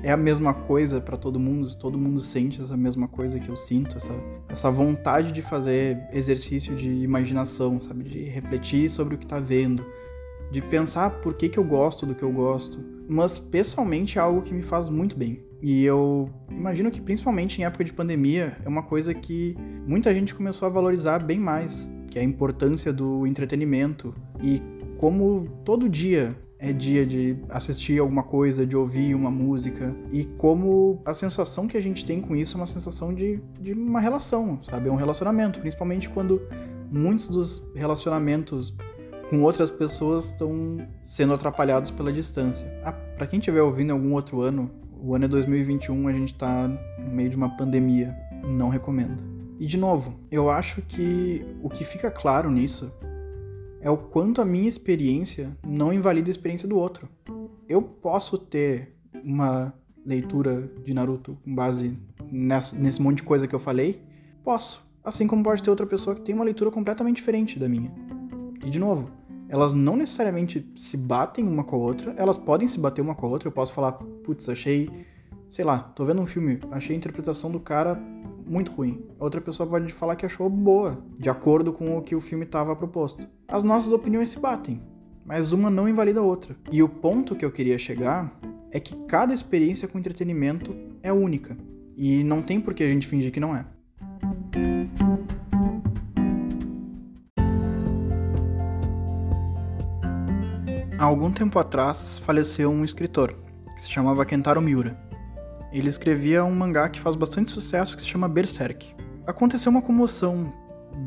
é 0.03 0.11
a 0.11 0.17
mesma 0.17 0.53
coisa 0.53 1.01
para 1.01 1.17
todo 1.17 1.39
mundo, 1.39 1.75
todo 1.77 1.97
mundo 1.97 2.21
sente 2.21 2.61
essa 2.61 2.77
mesma 2.77 3.07
coisa 3.07 3.39
que 3.39 3.49
eu 3.49 3.57
sinto, 3.57 3.97
essa, 3.97 4.13
essa 4.49 4.71
vontade 4.71 5.31
de 5.31 5.41
fazer 5.43 5.99
exercício 6.13 6.75
de 6.75 6.91
imaginação, 6.91 7.81
sabe? 7.81 8.05
De 8.05 8.25
refletir 8.25 8.91
sobre 8.91 9.15
o 9.15 9.19
que 9.19 9.27
tá 9.27 9.39
vendo, 9.39 9.85
de 10.51 10.61
pensar 10.61 11.11
por 11.21 11.35
que, 11.35 11.49
que 11.49 11.59
eu 11.59 11.65
gosto 11.65 12.05
do 12.05 12.15
que 12.15 12.23
eu 12.23 12.33
gosto. 12.33 12.85
Mas 13.09 13.39
pessoalmente 13.39 14.19
é 14.19 14.21
algo 14.21 14.43
que 14.43 14.53
me 14.53 14.63
faz 14.63 14.91
muito 14.91 15.17
bem. 15.17 15.45
E 15.63 15.85
eu 15.85 16.29
imagino 16.51 16.91
que 16.91 17.01
principalmente 17.01 17.61
em 17.61 17.65
época 17.65 17.85
de 17.85 17.93
pandemia 17.93 18.57
é 18.65 18.69
uma 18.69 18.83
coisa 18.83 19.15
que 19.15 19.57
muita 19.87 20.13
gente 20.13 20.35
começou 20.35 20.67
a 20.67 20.71
valorizar 20.71 21.23
bem 21.23 21.39
mais, 21.39 21.89
que 22.11 22.19
é 22.19 22.23
a 22.23 22.25
importância 22.25 22.93
do 22.93 23.25
entretenimento 23.27 24.13
e 24.43 24.61
como 24.99 25.47
todo 25.65 25.89
dia 25.89 26.37
é 26.63 26.73
dia 26.73 27.05
de 27.05 27.37
assistir 27.51 27.99
alguma 27.99 28.23
coisa, 28.23 28.65
de 28.65 28.77
ouvir 28.77 29.17
uma 29.17 29.33
música, 29.33 29.95
e 30.13 30.25
como 30.25 31.03
a 31.05 31.13
sensação 31.13 31.67
que 31.67 31.77
a 31.77 31.83
gente 31.83 32.05
tem 32.05 32.21
com 32.21 32.37
isso 32.37 32.57
é 32.57 32.61
uma 32.61 32.67
sensação 32.67 33.13
de, 33.13 33.43
de 33.61 33.73
uma 33.73 34.01
relação, 34.01 34.63
sabe? 34.63 34.89
É 34.89 34.93
um 34.93 34.95
relacionamento, 34.95 35.59
principalmente 35.59 36.09
quando 36.09 36.41
muitos 36.89 37.29
dos 37.29 37.65
relacionamentos 37.75 38.77
com 39.29 39.43
outras 39.43 39.73
pessoas 39.73 40.27
estão 40.27 40.79
sendo 41.03 41.35
atrapalhados 41.35 41.91
pela 41.91 42.13
distância. 42.13 42.73
Ah, 42.85 42.93
para 42.93 43.27
quem 43.27 43.41
estiver 43.41 43.63
ouvindo 43.63 43.91
em 43.91 43.93
algum 43.93 44.13
outro 44.13 44.41
ano, 44.41 44.71
o 45.03 45.17
ano 45.17 45.25
é 45.25 45.29
2021, 45.29 46.07
a 46.07 46.13
gente 46.13 46.35
tá 46.35 46.69
no 46.69 47.11
meio 47.13 47.29
de 47.29 47.37
uma 47.37 47.57
pandemia. 47.57 48.17
Não 48.55 48.69
recomendo. 48.69 49.25
E 49.59 49.67
de 49.67 49.77
novo, 49.77 50.15
eu 50.31 50.49
acho 50.49 50.81
que 50.83 51.45
o 51.61 51.69
que 51.69 51.85
fica 51.85 52.11
claro 52.11 52.51
nisso 52.51 52.93
é 53.83 53.91
o 53.91 53.99
quanto 53.99 54.41
a 54.41 54.45
minha 54.45 54.69
experiência 54.69 55.57
não 55.67 55.93
invalida 55.93 56.31
a 56.31 56.33
experiência 56.33 56.69
do 56.69 56.79
outro. 56.79 57.09
Eu 57.69 57.83
posso 57.83 58.39
ter 58.39 58.95
uma 59.25 59.75
leitura 60.07 60.71
de 60.85 60.95
Naruto 60.95 61.37
com 61.45 61.55
base 61.55 61.99
nesse, 62.31 62.77
nesse 62.77 63.03
monte 63.03 63.19
de 63.19 63.23
coisa 63.25 63.47
que 63.47 63.55
eu 63.55 63.59
falei? 63.59 64.01
Posso. 64.45 64.85
Assim 65.05 65.27
como 65.27 65.43
pode 65.43 65.63
ter 65.63 65.69
outra 65.69 65.85
pessoa 65.85 66.15
que 66.15 66.23
tem 66.23 66.35
uma 66.35 66.45
leitura 66.45 66.71
completamente 66.71 67.17
diferente 67.17 67.59
da 67.59 67.69
minha. 67.69 67.93
E 68.65 68.71
de 68.71 68.79
novo, 68.79 69.11
elas 69.49 69.75
não 69.75 69.97
necessariamente 69.97 70.65
se 70.77 70.97
batem 70.97 71.45
uma 71.45 71.65
com 71.65 71.75
a 71.75 71.79
outra, 71.81 72.15
elas 72.17 72.37
podem 72.37 72.69
se 72.69 72.79
bater 72.79 73.01
uma 73.01 73.17
com 73.17 73.27
a 73.27 73.29
outra. 73.29 73.49
Eu 73.49 73.53
posso 73.53 73.73
falar, 73.73 73.93
putz, 73.93 74.49
achei, 74.49 74.89
sei 75.49 75.65
lá, 75.65 75.81
tô 75.81 76.05
vendo 76.05 76.23
um 76.23 76.27
filme, 76.27 76.61
achei 76.71 76.95
a 76.95 76.97
interpretação 76.97 77.51
do 77.51 77.59
cara 77.59 78.01
muito 78.47 78.73
ruim. 78.73 79.05
Outra 79.19 79.41
pessoa 79.41 79.69
pode 79.69 79.93
falar 79.93 80.17
que 80.17 80.27
achou 80.27 80.49
boa, 80.49 81.05
de 81.19 81.29
acordo 81.31 81.73
com 81.73 81.97
o 81.97 82.03
que 82.03 82.15
o 82.15 82.21
filme 82.21 82.45
estava 82.45 82.75
proposto. 82.77 83.27
As 83.49 83.63
nossas 83.63 83.93
opiniões 83.93 84.31
se 84.31 84.39
batem, 84.39 84.83
mas 85.25 85.53
uma 85.53 85.71
não 85.71 85.89
invalida 85.89 86.21
a 86.21 86.23
outra. 86.23 86.57
E 86.71 86.83
o 86.83 86.89
ponto 86.89 87.37
que 87.37 87.45
eu 87.45 87.53
queria 87.53 87.79
chegar 87.79 88.39
é 88.71 88.81
que 88.81 88.97
cada 89.07 89.35
experiência 89.35 89.87
com 89.87 89.99
entretenimento 89.99 90.75
é 91.03 91.13
única. 91.13 91.57
E 91.97 92.25
não 92.25 92.41
tem 92.43 92.61
por 92.61 92.75
que 92.75 92.83
a 92.83 92.89
gente 92.89 93.07
fingir 93.07 93.31
que 93.31 93.41
não 93.41 93.55
é. 93.55 93.67
Há 100.99 101.05
algum 101.05 101.33
tempo 101.33 101.59
atrás 101.59 102.19
faleceu 102.21 102.71
um 102.71 102.85
escritor 102.85 103.35
que 103.75 103.83
se 103.83 103.91
chamava 103.91 104.25
Kentaro 104.25 104.63
Miura. 104.63 104.97
Ele 105.73 105.89
escrevia 105.89 106.45
um 106.45 106.55
mangá 106.55 106.89
que 106.89 107.01
faz 107.01 107.17
bastante 107.17 107.51
sucesso 107.51 107.97
que 107.97 108.03
se 108.03 108.09
chama 108.09 108.29
Berserk. 108.29 108.95
Aconteceu 109.27 109.71
uma 109.71 109.81
comoção 109.81 110.53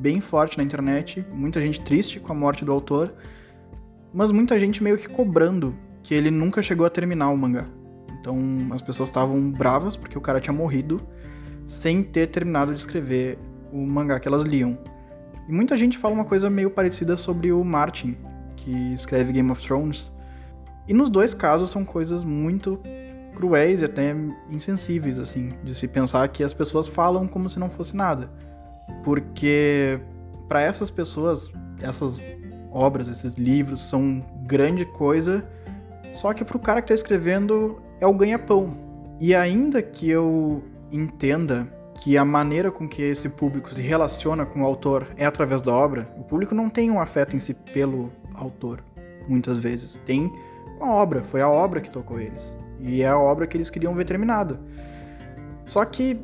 bem 0.02 0.20
forte 0.20 0.58
na 0.58 0.64
internet, 0.64 1.26
muita 1.32 1.62
gente 1.62 1.80
triste 1.82 2.20
com 2.20 2.32
a 2.32 2.36
morte 2.36 2.66
do 2.66 2.72
autor, 2.72 3.14
mas 4.14 4.32
muita 4.32 4.58
gente 4.58 4.82
meio 4.82 4.98
que 4.98 5.08
cobrando 5.08 5.78
que 6.02 6.14
ele 6.14 6.32
nunca 6.32 6.64
chegou 6.64 6.86
a 6.86 6.90
terminar 6.90 7.30
o 7.30 7.38
mangá. 7.38 7.68
Então 8.20 8.38
as 8.72 8.82
pessoas 8.82 9.10
estavam 9.10 9.52
bravas 9.52 9.96
porque 9.96 10.18
o 10.18 10.22
cara 10.22 10.40
tinha 10.40 10.54
morrido 10.54 11.00
sem 11.68 12.02
ter 12.02 12.28
terminado 12.28 12.74
de 12.74 12.80
escrever 12.80 13.38
o 13.72 13.86
mangá 13.86 14.20
que 14.20 14.28
elas 14.28 14.44
liam. 14.44 14.78
E 15.48 15.52
muita 15.52 15.78
gente 15.78 15.98
fala 15.98 16.16
uma 16.16 16.26
coisa 16.26 16.50
meio 16.50 16.72
parecida 16.72 17.16
sobre 17.18 17.52
o 17.52 17.64
Martin, 17.64 18.18
que 18.56 18.94
escreve 18.94 19.32
Game 19.32 19.52
of 19.52 19.62
Thrones. 19.62 20.12
E 20.88 20.94
nos 20.94 21.10
dois 21.10 21.36
casos 21.36 21.70
são 21.70 21.86
coisas 21.86 22.24
muito 22.24 22.80
cruéis 23.36 23.82
e 23.82 23.86
até 23.86 24.16
insensíveis, 24.50 25.20
assim, 25.20 25.54
de 25.64 25.76
se 25.76 25.88
pensar 25.88 26.28
que 26.30 26.44
as 26.44 26.54
pessoas 26.54 26.88
falam 26.88 27.28
como 27.28 27.50
se 27.50 27.60
não 27.60 27.70
fosse 27.70 27.96
nada. 27.96 28.30
Porque 29.04 30.00
para 30.48 30.62
essas 30.62 30.90
pessoas, 30.90 31.52
essas 31.82 32.20
obras, 32.72 33.08
esses 33.08 33.36
livros 33.36 33.88
são 33.88 34.24
grande 34.44 34.86
coisa, 34.86 35.48
só 36.12 36.34
que 36.34 36.44
para 36.44 36.58
o 36.58 36.60
cara 36.60 36.82
que 36.82 36.86
está 36.86 36.96
escrevendo 36.96 37.82
é 38.02 38.08
o 38.08 38.14
ganha-pão. 38.14 38.78
E 39.20 39.34
ainda 39.34 39.82
que 39.82 40.10
eu 40.10 40.64
entenda 40.92 41.68
que 42.02 42.18
a 42.18 42.26
maneira 42.26 42.70
com 42.72 42.88
que 42.88 43.02
esse 43.02 43.30
público 43.30 43.74
se 43.74 43.82
relaciona 43.82 44.46
com 44.46 44.62
o 44.62 44.66
autor 44.66 45.08
é 45.16 45.26
através 45.26 45.62
da 45.62 45.74
obra, 45.74 46.10
o 46.18 46.24
público 46.24 46.54
não 46.54 46.70
tem 46.70 46.92
um 46.92 47.00
afeto 47.00 47.36
em 47.36 47.40
si 47.40 47.54
pelo 47.54 48.12
autor, 48.34 48.84
muitas 49.28 49.58
vezes. 49.58 50.00
Tem 50.06 50.32
com 50.78 50.86
a 50.86 50.94
obra, 50.94 51.24
foi 51.24 51.42
a 51.42 51.50
obra 51.50 51.80
que 51.80 51.90
tocou 51.90 52.20
eles. 52.20 52.58
E 52.86 53.02
é 53.02 53.08
a 53.08 53.18
obra 53.18 53.48
que 53.48 53.58
eles 53.58 53.70
queriam 53.70 53.94
ver 53.94 54.06
terminada. 54.06 54.60
Só 55.66 55.84
que 55.84 56.20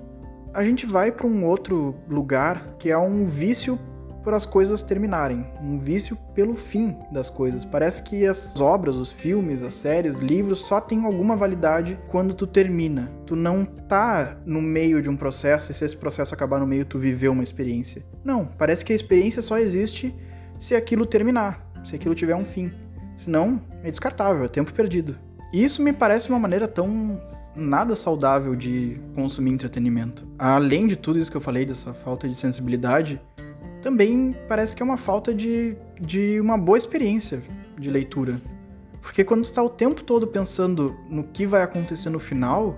a 0.54 0.64
gente 0.64 0.86
vai 0.86 1.12
para 1.12 1.26
um 1.26 1.46
outro 1.46 1.96
lugar 2.08 2.76
que 2.78 2.90
é 2.92 2.98
um 2.98 3.26
vício 3.26 3.80
por 4.24 4.36
as 4.36 4.46
coisas 4.46 4.84
terminarem, 4.84 5.48
um 5.64 5.78
vício 5.78 6.16
pelo 6.36 6.54
fim 6.54 6.96
das 7.12 7.28
coisas. 7.28 7.66
Parece 7.66 8.04
que 8.04 8.28
as 8.28 8.62
obras, 8.62 8.96
os 8.96 9.12
filmes, 9.12 9.64
as 9.64 9.74
séries, 9.74 10.20
livros 10.20 10.60
só 10.60 10.80
têm 10.80 11.06
alguma 11.06 11.36
validade 11.36 12.00
quando 12.08 12.36
tu 12.36 12.46
termina. 12.46 13.12
Tu 13.26 13.36
não 13.36 13.66
tá 13.66 14.38
no 14.46 14.62
meio 14.62 15.02
de 15.02 15.10
um 15.10 15.18
processo 15.18 15.72
e 15.72 15.74
se 15.74 15.84
esse 15.84 15.98
processo 15.98 16.36
acabar 16.36 16.60
no 16.60 16.68
meio 16.68 16.86
tu 16.86 17.00
viveu 17.00 17.32
uma 17.32 17.42
experiência. 17.42 18.06
Não, 18.24 18.46
parece 18.46 18.86
que 18.86 18.94
a 18.94 18.96
experiência 18.96 19.42
só 19.42 19.58
existe 19.58 20.16
se 20.60 20.76
aquilo 20.76 21.08
terminar 21.08 21.72
se 21.84 21.96
aquilo 21.96 22.16
tiver 22.16 22.36
um 22.36 22.46
fim. 22.46 22.72
Senão, 23.16 23.62
é 23.84 23.92
descartável, 23.92 24.44
é 24.44 24.48
tempo 24.48 24.74
perdido. 24.74 25.18
E 25.54 25.64
isso 25.64 25.82
me 25.82 25.92
parece 25.92 26.30
uma 26.30 26.40
maneira 26.40 26.68
tão 26.68 27.20
nada 27.56 27.96
saudável 27.96 28.56
de 28.56 29.00
consumir 29.16 29.52
entretenimento. 29.52 30.26
Além 30.40 30.88
de 30.88 30.96
tudo 30.96 31.20
isso 31.20 31.30
que 31.30 31.38
eu 31.38 31.42
falei, 31.42 31.66
dessa 31.66 31.94
falta 31.94 32.28
de 32.28 32.36
sensibilidade, 32.36 33.22
também 33.82 34.36
parece 34.48 34.76
que 34.76 34.82
é 34.82 34.86
uma 34.86 34.98
falta 34.98 35.34
de, 35.34 35.76
de 36.00 36.40
uma 36.40 36.58
boa 36.58 36.78
experiência 36.78 37.42
de 37.78 37.90
leitura. 37.90 38.42
Porque 39.02 39.24
quando 39.24 39.44
está 39.44 39.62
o 39.62 39.70
tempo 39.70 40.04
todo 40.04 40.28
pensando 40.28 40.96
no 41.10 41.24
que 41.24 41.46
vai 41.46 41.64
acontecer 41.64 42.10
no 42.10 42.20
final, 42.20 42.78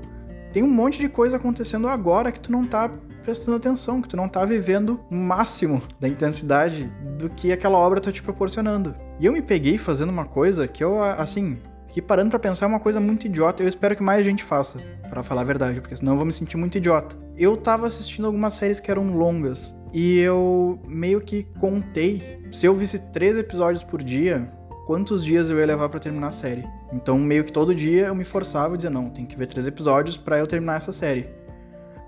tem 0.52 0.64
um 0.64 0.70
monte 0.70 1.00
de 1.00 1.10
coisa 1.10 1.36
acontecendo 1.36 1.88
agora 1.88 2.32
que 2.32 2.40
tu 2.40 2.52
não 2.52 2.66
tá 2.66 2.90
prestando 3.24 3.58
atenção, 3.58 4.02
que 4.02 4.08
tu 4.08 4.18
não 4.18 4.28
tá 4.28 4.46
vivendo 4.46 5.00
o 5.10 5.16
máximo 5.16 5.82
da 6.00 6.08
intensidade 6.08 6.92
do 7.18 7.30
que 7.30 7.52
aquela 7.52 7.78
obra 7.78 8.00
tá 8.00 8.12
te 8.12 8.24
proporcionando. 8.24 8.96
E 9.20 9.26
eu 9.26 9.34
me 9.34 9.42
peguei 9.42 9.78
fazendo 9.78 10.10
uma 10.10 10.26
coisa 10.26 10.68
que 10.68 10.84
eu, 10.84 11.02
assim, 11.04 11.58
que 11.94 12.02
parando 12.02 12.32
para 12.32 12.40
pensar 12.40 12.66
é 12.66 12.70
uma 12.70 12.80
coisa 12.80 13.00
muito 13.00 13.28
idiota. 13.28 13.62
Eu 13.62 13.70
espero 13.70 13.96
que 13.96 14.02
mais 14.02 14.26
gente 14.26 14.44
faça, 14.44 14.80
para 15.08 15.22
falar 15.22 15.42
a 15.42 15.44
verdade, 15.44 15.80
porque 15.80 15.96
senão 15.96 16.14
eu 16.14 16.18
vou 16.18 16.26
me 16.26 16.34
sentir 16.34 16.58
muito 16.58 16.76
idiota. 16.76 17.16
Eu 17.38 17.56
tava 17.56 17.86
assistindo 17.86 18.26
algumas 18.26 18.56
séries 18.56 18.80
que 18.80 18.90
eram 18.90 19.16
longas 19.16 19.76
e 19.94 20.18
eu 20.18 20.80
meio 20.88 21.22
que 21.22 21.44
contei, 21.60 22.42
se 22.52 22.66
eu 22.66 22.74
visse 22.74 22.98
três 22.98 23.38
episódios 23.38 23.84
por 23.84 24.02
dia, 24.02 24.52
quantos 24.88 25.24
dias 25.24 25.52
eu 25.52 25.60
ia 25.60 25.68
levar 25.68 25.88
para 25.88 26.00
terminar 26.00 26.30
a 26.30 26.32
série. 26.32 26.68
Então, 26.92 27.20
meio 27.20 27.44
que 27.44 27.52
todo 27.52 27.76
dia 27.76 28.08
eu 28.08 28.16
me 28.16 28.24
forçava 28.24 28.74
a 28.74 28.78
dizer, 28.78 28.90
não, 28.90 29.12
tem 29.12 29.24
que 29.24 29.38
ver 29.38 29.46
três 29.46 29.68
episódios 29.68 30.18
para 30.18 30.40
eu 30.40 30.48
terminar 30.48 30.78
essa 30.78 30.92
série. 30.92 31.30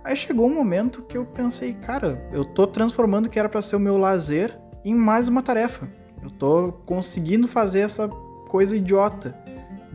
Aí 0.03 0.17
chegou 0.17 0.47
um 0.47 0.55
momento 0.55 1.03
que 1.03 1.15
eu 1.15 1.27
pensei, 1.27 1.73
cara, 1.73 2.27
eu 2.31 2.43
tô 2.43 2.65
transformando 2.65 3.27
o 3.27 3.29
que 3.29 3.37
era 3.37 3.47
para 3.47 3.61
ser 3.61 3.75
o 3.75 3.79
meu 3.79 3.99
lazer 3.99 4.59
em 4.83 4.95
mais 4.95 5.27
uma 5.27 5.43
tarefa. 5.43 5.87
Eu 6.23 6.31
tô 6.31 6.71
conseguindo 6.87 7.47
fazer 7.47 7.81
essa 7.81 8.07
coisa 8.49 8.75
idiota 8.75 9.44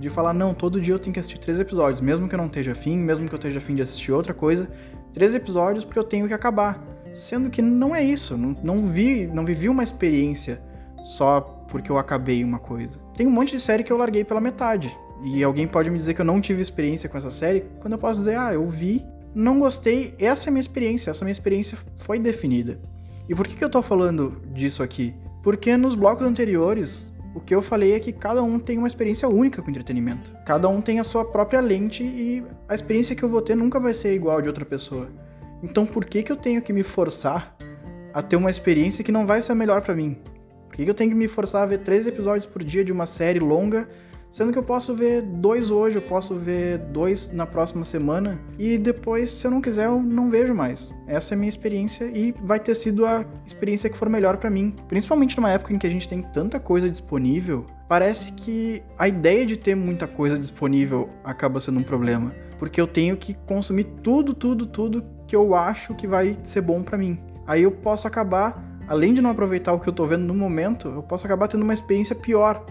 de 0.01 0.11
falar, 0.11 0.33
não, 0.33 0.55
todo 0.55 0.81
dia 0.81 0.95
eu 0.95 0.99
tenho 0.99 1.13
que 1.13 1.21
assistir 1.21 1.39
três 1.39 1.61
episódios, 1.61 2.01
mesmo 2.01 2.29
que 2.29 2.35
eu 2.35 2.39
não 2.39 2.47
esteja 2.47 2.73
afim, 2.73 2.97
mesmo 2.97 3.29
que 3.29 3.35
eu 3.35 3.37
esteja 3.37 3.59
afim 3.59 3.75
de 3.75 3.83
assistir 3.83 4.13
outra 4.13 4.33
coisa, 4.35 4.69
três 5.13 5.35
episódios 5.35 5.85
porque 5.85 5.99
eu 5.99 6.05
tenho 6.05 6.27
que 6.27 6.35
acabar. 6.35 6.83
Sendo 7.13 7.51
que 7.51 7.61
não 7.61 7.95
é 7.95 8.03
isso, 8.03 8.37
não, 8.37 8.57
não 8.63 8.87
vi, 8.87 9.27
não 9.27 9.45
vivi 9.45 9.69
uma 9.69 9.83
experiência 9.83 10.63
só 11.03 11.41
porque 11.69 11.91
eu 11.91 11.99
acabei 11.99 12.43
uma 12.43 12.59
coisa. 12.59 12.99
Tem 13.17 13.27
um 13.27 13.31
monte 13.31 13.53
de 13.53 13.61
série 13.61 13.85
que 13.85 13.93
eu 13.93 13.97
larguei 13.97 14.25
pela 14.25 14.41
metade. 14.41 14.97
E 15.25 15.45
alguém 15.45 15.67
pode 15.67 15.91
me 15.91 15.99
dizer 15.99 16.15
que 16.15 16.21
eu 16.21 16.25
não 16.25 16.41
tive 16.41 16.63
experiência 16.63 17.09
com 17.09 17.19
essa 17.19 17.31
série, 17.31 17.67
quando 17.81 17.93
eu 17.93 17.99
posso 17.99 18.21
dizer, 18.21 18.39
ah, 18.39 18.55
eu 18.55 18.65
vi 18.67 19.05
não 19.35 19.61
gostei, 19.61 20.15
essa 20.19 20.47
é 20.47 20.49
a 20.49 20.53
minha 20.53 20.61
experiência, 20.61 21.11
essa 21.11 21.25
minha 21.25 21.33
experiência 21.33 21.79
foi 21.99 22.19
definida. 22.19 22.81
E 23.29 23.35
por 23.35 23.47
que, 23.47 23.55
que 23.55 23.65
eu 23.65 23.71
tô 23.71 23.81
falando 23.81 24.43
disso 24.53 24.83
aqui? 24.83 25.15
Porque 25.43 25.77
nos 25.77 25.95
blocos 25.95 26.27
anteriores, 26.27 27.13
o 27.35 27.41
que 27.41 27.55
eu 27.55 27.63
falei 27.63 27.95
é 27.95 28.01
que 28.01 28.13
cada 28.13 28.43
um 28.43 28.59
tem 28.59 28.77
uma 28.77 28.89
experiência 28.89 29.29
única 29.29 29.63
com 29.63 29.71
entretenimento. 29.71 30.35
Cada 30.45 30.69
um 30.69 30.81
tem 30.81 30.99
a 30.99 31.05
sua 31.05 31.25
própria 31.25 31.61
lente 31.61 32.03
e 32.03 32.45
a 32.69 32.75
experiência 32.75 33.15
que 33.15 33.23
eu 33.23 33.29
vou 33.29 33.41
ter 33.41 33.55
nunca 33.55 33.79
vai 33.79 33.95
ser 33.95 34.15
igual 34.15 34.43
de 34.43 34.49
outra 34.49 34.65
pessoa. 34.65 35.09
Então 35.63 35.87
por 35.87 36.05
que, 36.05 36.23
que 36.23 36.33
eu 36.33 36.37
tenho 36.37 36.61
que 36.61 36.73
me 36.73 36.83
forçar 36.83 37.57
a 38.13 38.21
ter 38.21 38.37
uma 38.37 38.51
experiência 38.51 39.05
que 39.05 39.13
não 39.13 39.27
vai 39.27 39.43
ser 39.43 39.55
melhor 39.55 39.81
para 39.81 39.95
mim? 39.95 40.19
Por 40.67 40.77
que, 40.77 40.85
que 40.85 40.91
eu 40.91 40.95
tenho 40.95 41.11
que 41.11 41.17
me 41.17 41.29
forçar 41.29 41.63
a 41.63 41.67
ver 41.67 41.79
três 41.79 42.07
episódios 42.07 42.47
por 42.47 42.65
dia 42.65 42.85
de 42.85 42.93
uma 42.93 43.07
série 43.07 43.39
longa 43.39 43.89
Sendo 44.31 44.53
que 44.53 44.59
eu 44.59 44.63
posso 44.63 44.95
ver 44.95 45.23
dois 45.23 45.73
hoje, 45.73 45.97
eu 45.97 46.03
posso 46.03 46.37
ver 46.37 46.79
dois 46.79 47.33
na 47.33 47.45
próxima 47.45 47.85
semana 47.85 48.41
e 48.57 48.79
depois, 48.79 49.29
se 49.29 49.45
eu 49.45 49.51
não 49.51 49.61
quiser, 49.61 49.87
eu 49.87 50.01
não 50.01 50.31
vejo 50.31 50.55
mais. 50.55 50.95
Essa 51.09 51.35
é 51.35 51.37
a 51.37 51.39
minha 51.39 51.49
experiência 51.49 52.05
e 52.05 52.33
vai 52.45 52.61
ter 52.61 52.77
sido 52.77 53.05
a 53.05 53.25
experiência 53.45 53.91
que 53.91 53.97
for 53.97 54.09
melhor 54.09 54.37
para 54.37 54.49
mim. 54.49 54.77
Principalmente 54.87 55.37
numa 55.37 55.51
época 55.51 55.75
em 55.75 55.79
que 55.79 55.87
a 55.87 55.91
gente 55.91 56.09
tem 56.09 56.23
tanta 56.23 56.61
coisa 56.61 56.89
disponível, 56.89 57.67
parece 57.89 58.31
que 58.33 58.81
a 58.97 59.09
ideia 59.09 59.45
de 59.45 59.57
ter 59.57 59.75
muita 59.75 60.07
coisa 60.07 60.39
disponível 60.39 61.11
acaba 61.25 61.59
sendo 61.59 61.81
um 61.81 61.85
problema, 61.85 62.33
porque 62.57 62.81
eu 62.81 62.87
tenho 62.87 63.17
que 63.17 63.35
consumir 63.35 63.85
tudo, 64.01 64.33
tudo, 64.33 64.65
tudo 64.65 65.05
que 65.27 65.35
eu 65.35 65.57
acho 65.57 65.93
que 65.97 66.07
vai 66.07 66.39
ser 66.45 66.61
bom 66.61 66.85
para 66.85 66.97
mim. 66.97 67.19
Aí 67.49 67.65
eu 67.65 67.73
posso 67.73 68.07
acabar, 68.07 68.81
além 68.87 69.13
de 69.13 69.21
não 69.21 69.31
aproveitar 69.31 69.73
o 69.73 69.81
que 69.81 69.89
eu 69.89 69.93
tô 69.93 70.07
vendo 70.07 70.23
no 70.23 70.35
momento, 70.35 70.87
eu 70.87 71.03
posso 71.03 71.27
acabar 71.27 71.49
tendo 71.49 71.65
uma 71.65 71.75
experiência 71.75 72.15
pior 72.15 72.65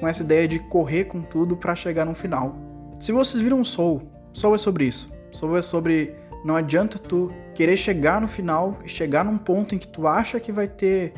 com 0.00 0.06
essa 0.06 0.22
ideia 0.22 0.46
de 0.46 0.58
correr 0.58 1.04
com 1.04 1.20
tudo 1.20 1.56
para 1.56 1.74
chegar 1.74 2.04
no 2.04 2.14
final. 2.14 2.56
Se 3.00 3.12
vocês 3.12 3.42
viram 3.42 3.62
Soul, 3.64 4.02
Soul 4.32 4.54
é 4.54 4.58
sobre 4.58 4.84
isso. 4.84 5.10
Soul 5.30 5.56
é 5.56 5.62
sobre 5.62 6.14
não 6.44 6.54
adianta 6.56 6.98
tu 6.98 7.32
querer 7.54 7.76
chegar 7.76 8.20
no 8.20 8.28
final 8.28 8.76
e 8.84 8.88
chegar 8.88 9.24
num 9.24 9.38
ponto 9.38 9.74
em 9.74 9.78
que 9.78 9.88
tu 9.88 10.06
acha 10.06 10.38
que 10.38 10.52
vai 10.52 10.68
ter 10.68 11.12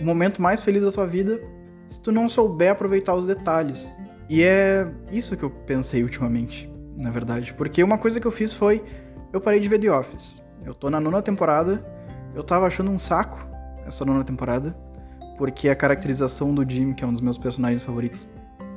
o 0.00 0.04
momento 0.04 0.40
mais 0.40 0.62
feliz 0.62 0.82
da 0.82 0.90
tua 0.90 1.06
vida 1.06 1.40
se 1.86 2.00
tu 2.00 2.12
não 2.12 2.28
souber 2.28 2.70
aproveitar 2.70 3.14
os 3.14 3.26
detalhes. 3.26 3.94
E 4.28 4.42
é 4.42 4.88
isso 5.10 5.36
que 5.36 5.42
eu 5.42 5.50
pensei 5.50 6.02
ultimamente, 6.02 6.72
na 6.96 7.10
verdade. 7.10 7.52
Porque 7.54 7.82
uma 7.82 7.98
coisa 7.98 8.20
que 8.20 8.26
eu 8.26 8.30
fiz 8.30 8.54
foi 8.54 8.82
eu 9.32 9.40
parei 9.40 9.60
de 9.60 9.68
ver 9.68 9.78
The 9.78 9.90
Office. 9.90 10.42
Eu 10.64 10.74
tô 10.74 10.88
na 10.88 11.00
nona 11.00 11.20
temporada, 11.20 11.84
eu 12.34 12.42
tava 12.42 12.66
achando 12.66 12.90
um 12.90 12.98
saco 12.98 13.46
essa 13.86 14.04
nona 14.04 14.22
temporada 14.22 14.76
porque 15.40 15.70
a 15.70 15.74
caracterização 15.74 16.54
do 16.54 16.70
Jim, 16.70 16.92
que 16.92 17.02
é 17.02 17.06
um 17.06 17.12
dos 17.12 17.22
meus 17.22 17.38
personagens 17.38 17.80
favoritos, 17.80 18.28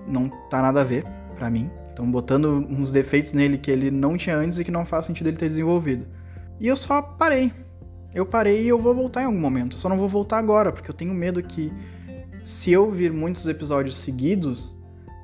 não 0.08 0.30
tá 0.49 0.62
nada 0.62 0.80
a 0.80 0.84
ver 0.86 1.04
para 1.36 1.49
mim. 1.49 1.69
Estão 1.89 2.10
botando 2.10 2.65
uns 2.69 2.89
defeitos 2.89 3.34
nele 3.34 3.58
que 3.58 3.69
ele 3.69 3.91
não 3.91 4.15
tinha 4.15 4.38
antes 4.38 4.60
e 4.60 4.63
que 4.63 4.71
não 4.71 4.86
faz 4.86 5.06
sentido 5.06 5.28
ele 5.28 5.36
ter 5.36 5.49
desenvolvido. 5.49 6.08
E 6.62 6.67
eu 6.69 6.78
só 6.78 7.02
parei. 7.02 7.52
Eu 8.15 8.26
parei 8.26 8.63
e 8.63 8.69
eu 8.69 8.80
vou 8.80 8.95
voltar 8.95 9.23
em 9.23 9.26
algum 9.26 9.38
momento. 9.38 9.76
Só 9.76 9.89
não 9.89 9.97
vou 9.97 10.08
voltar 10.08 10.38
agora, 10.38 10.71
porque 10.71 10.89
eu 10.89 10.93
tenho 10.93 11.13
medo 11.13 11.43
que 11.43 11.69
se 12.41 12.71
eu 12.71 12.89
vir 12.89 13.12
muitos 13.12 13.45
episódios 13.45 13.97
seguidos, 13.97 14.73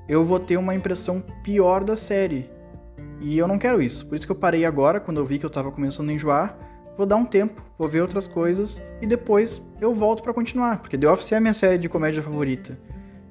eu 0.10 0.26
vou 0.26 0.42
ter 0.42 0.58
uma 0.58 0.76
impressão 0.76 1.24
pior 1.42 1.86
da 1.86 1.96
série. 1.96 2.50
E 3.22 3.38
eu 3.38 3.48
não 3.48 3.58
quero 3.58 3.82
isso. 3.82 4.06
Por 4.06 4.16
isso 4.16 4.26
que 4.26 4.32
eu 4.34 4.36
parei 4.36 4.66
agora, 4.66 5.00
quando 5.00 5.22
eu 5.22 5.26
vi 5.26 5.40
que 5.40 5.46
eu 5.46 5.50
tava 5.50 5.72
começando 5.72 6.10
a 6.10 6.14
enjoar. 6.14 6.69
Vou 7.00 7.06
dar 7.06 7.16
um 7.16 7.24
tempo, 7.24 7.64
vou 7.78 7.88
ver 7.88 8.02
outras 8.02 8.28
coisas 8.28 8.82
e 9.02 9.08
depois 9.08 9.62
eu 9.80 9.94
volto 9.94 10.22
para 10.22 10.34
continuar, 10.34 10.80
porque 10.80 10.98
The 10.98 11.10
Office 11.10 11.32
é 11.32 11.38
a 11.38 11.40
minha 11.40 11.54
série 11.54 11.78
de 11.78 11.88
comédia 11.88 12.22
favorita. 12.22 12.78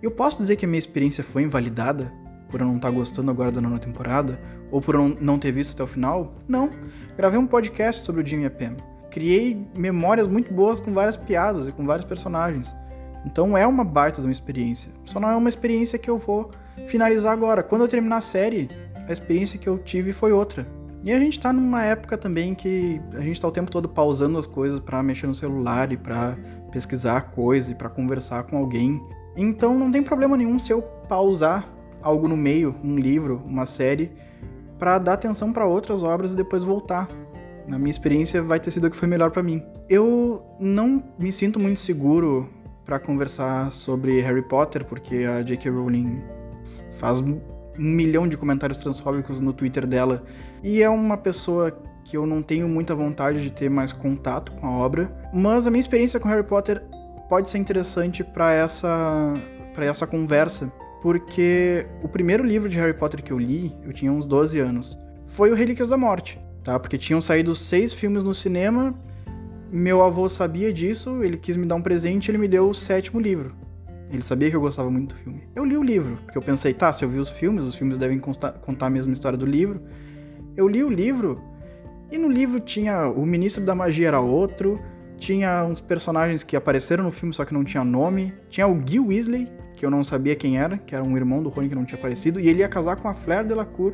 Eu 0.00 0.10
posso 0.10 0.38
dizer 0.38 0.56
que 0.56 0.64
a 0.64 0.68
minha 0.68 0.78
experiência 0.78 1.22
foi 1.22 1.42
invalidada 1.42 2.10
por 2.48 2.62
eu 2.62 2.66
não 2.66 2.76
estar 2.76 2.88
tá 2.88 2.94
gostando 2.94 3.30
agora 3.30 3.52
da 3.52 3.60
nona 3.60 3.78
temporada? 3.78 4.40
Ou 4.70 4.80
por 4.80 4.94
eu 4.94 5.14
não 5.20 5.38
ter 5.38 5.52
visto 5.52 5.74
até 5.74 5.82
o 5.82 5.86
final? 5.86 6.32
Não. 6.48 6.70
Gravei 7.14 7.38
um 7.38 7.46
podcast 7.46 8.06
sobre 8.06 8.22
o 8.22 8.26
Jimmy 8.26 8.46
e 8.46 8.48
Pam. 8.48 8.74
Criei 9.10 9.62
memórias 9.76 10.26
muito 10.26 10.50
boas 10.50 10.80
com 10.80 10.94
várias 10.94 11.18
piadas 11.18 11.68
e 11.68 11.72
com 11.72 11.84
vários 11.84 12.06
personagens. 12.06 12.74
Então 13.26 13.54
é 13.54 13.66
uma 13.66 13.84
baita 13.84 14.22
de 14.22 14.26
uma 14.26 14.32
experiência. 14.32 14.90
Só 15.04 15.20
não 15.20 15.28
é 15.28 15.36
uma 15.36 15.50
experiência 15.50 15.98
que 15.98 16.08
eu 16.08 16.16
vou 16.16 16.50
finalizar 16.86 17.34
agora. 17.34 17.62
Quando 17.62 17.82
eu 17.82 17.88
terminar 17.88 18.16
a 18.16 18.22
série, 18.22 18.66
a 19.06 19.12
experiência 19.12 19.58
que 19.58 19.68
eu 19.68 19.76
tive 19.76 20.14
foi 20.14 20.32
outra. 20.32 20.66
E 21.04 21.12
a 21.12 21.18
gente 21.18 21.38
tá 21.38 21.52
numa 21.52 21.82
época 21.84 22.18
também 22.18 22.54
que 22.54 23.00
a 23.14 23.20
gente 23.20 23.40
tá 23.40 23.46
o 23.46 23.52
tempo 23.52 23.70
todo 23.70 23.88
pausando 23.88 24.38
as 24.38 24.46
coisas 24.46 24.80
para 24.80 25.02
mexer 25.02 25.26
no 25.26 25.34
celular 25.34 25.92
e 25.92 25.96
para 25.96 26.36
pesquisar 26.72 27.30
coisa 27.30 27.72
e 27.72 27.74
para 27.74 27.88
conversar 27.88 28.42
com 28.44 28.56
alguém. 28.56 29.00
Então 29.36 29.78
não 29.78 29.92
tem 29.92 30.02
problema 30.02 30.36
nenhum 30.36 30.58
se 30.58 30.72
eu 30.72 30.82
pausar 30.82 31.72
algo 32.02 32.28
no 32.28 32.36
meio, 32.36 32.74
um 32.82 32.96
livro, 32.96 33.42
uma 33.46 33.66
série, 33.66 34.12
para 34.78 34.98
dar 34.98 35.14
atenção 35.14 35.52
para 35.52 35.66
outras 35.66 36.02
obras 36.02 36.32
e 36.32 36.36
depois 36.36 36.64
voltar. 36.64 37.08
Na 37.66 37.78
minha 37.78 37.90
experiência 37.90 38.42
vai 38.42 38.58
ter 38.58 38.70
sido 38.70 38.86
o 38.86 38.90
que 38.90 38.96
foi 38.96 39.08
melhor 39.08 39.30
para 39.30 39.42
mim. 39.42 39.62
Eu 39.88 40.42
não 40.58 41.02
me 41.18 41.30
sinto 41.30 41.60
muito 41.60 41.80
seguro 41.80 42.48
para 42.84 42.98
conversar 42.98 43.70
sobre 43.70 44.20
Harry 44.20 44.42
Potter 44.42 44.84
porque 44.84 45.24
a 45.24 45.42
J.K. 45.42 45.70
Rowling 45.70 46.22
faz 46.98 47.22
um 47.78 47.82
milhão 47.82 48.26
de 48.26 48.36
comentários 48.36 48.78
transfóbicos 48.78 49.40
no 49.40 49.52
Twitter 49.52 49.86
dela. 49.86 50.24
E 50.62 50.82
é 50.82 50.88
uma 50.88 51.16
pessoa 51.16 51.70
que 52.04 52.16
eu 52.16 52.26
não 52.26 52.42
tenho 52.42 52.68
muita 52.68 52.94
vontade 52.94 53.42
de 53.42 53.50
ter 53.50 53.68
mais 53.68 53.92
contato 53.92 54.52
com 54.52 54.66
a 54.66 54.70
obra. 54.70 55.14
Mas 55.32 55.66
a 55.66 55.70
minha 55.70 55.80
experiência 55.80 56.18
com 56.18 56.28
Harry 56.28 56.42
Potter 56.42 56.82
pode 57.28 57.50
ser 57.50 57.58
interessante 57.58 58.24
para 58.24 58.52
essa, 58.52 59.34
para 59.74 59.86
essa 59.86 60.06
conversa. 60.06 60.72
Porque 61.00 61.86
o 62.02 62.08
primeiro 62.08 62.44
livro 62.44 62.68
de 62.68 62.76
Harry 62.78 62.94
Potter 62.94 63.22
que 63.22 63.32
eu 63.32 63.38
li, 63.38 63.76
eu 63.84 63.92
tinha 63.92 64.10
uns 64.10 64.26
12 64.26 64.58
anos, 64.58 64.98
foi 65.26 65.50
o 65.50 65.54
Relíquias 65.54 65.90
da 65.90 65.96
Morte, 65.96 66.40
tá? 66.64 66.78
Porque 66.78 66.98
tinham 66.98 67.20
saído 67.20 67.54
seis 67.54 67.94
filmes 67.94 68.24
no 68.24 68.34
cinema, 68.34 68.98
meu 69.70 70.02
avô 70.02 70.28
sabia 70.28 70.72
disso, 70.72 71.22
ele 71.22 71.36
quis 71.36 71.56
me 71.56 71.66
dar 71.66 71.76
um 71.76 71.82
presente, 71.82 72.30
ele 72.30 72.38
me 72.38 72.48
deu 72.48 72.68
o 72.68 72.74
sétimo 72.74 73.20
livro. 73.20 73.54
Ele 74.10 74.22
sabia 74.22 74.48
que 74.50 74.56
eu 74.56 74.60
gostava 74.60 74.90
muito 74.90 75.14
do 75.14 75.18
filme. 75.20 75.42
Eu 75.54 75.64
li 75.64 75.76
o 75.76 75.82
livro, 75.82 76.18
porque 76.24 76.38
eu 76.38 76.42
pensei, 76.42 76.72
tá, 76.72 76.92
se 76.92 77.04
eu 77.04 77.08
vi 77.08 77.18
os 77.18 77.30
filmes, 77.30 77.64
os 77.64 77.76
filmes 77.76 77.98
devem 77.98 78.18
contar 78.18 78.86
a 78.86 78.90
mesma 78.90 79.12
história 79.12 79.36
do 79.36 79.44
livro. 79.44 79.82
Eu 80.56 80.66
li 80.66 80.82
o 80.82 80.88
livro, 80.88 81.42
e 82.10 82.16
no 82.16 82.30
livro 82.30 82.58
tinha 82.58 83.06
o 83.08 83.26
Ministro 83.26 83.64
da 83.64 83.74
Magia 83.74 84.08
era 84.08 84.20
outro, 84.20 84.80
tinha 85.18 85.64
uns 85.64 85.80
personagens 85.80 86.42
que 86.42 86.56
apareceram 86.56 87.04
no 87.04 87.10
filme, 87.10 87.34
só 87.34 87.44
que 87.44 87.52
não 87.52 87.64
tinha 87.64 87.84
nome. 87.84 88.32
Tinha 88.48 88.66
o 88.66 88.80
Gil 88.86 89.08
Weasley, 89.08 89.48
que 89.74 89.84
eu 89.84 89.90
não 89.90 90.02
sabia 90.02 90.34
quem 90.34 90.58
era, 90.58 90.78
que 90.78 90.94
era 90.94 91.04
um 91.04 91.16
irmão 91.16 91.42
do 91.42 91.48
Rony 91.48 91.68
que 91.68 91.74
não 91.74 91.84
tinha 91.84 91.98
aparecido, 91.98 92.40
e 92.40 92.48
ele 92.48 92.60
ia 92.60 92.68
casar 92.68 92.96
com 92.96 93.08
a 93.08 93.14
Flair 93.14 93.44
Delacour, 93.44 93.92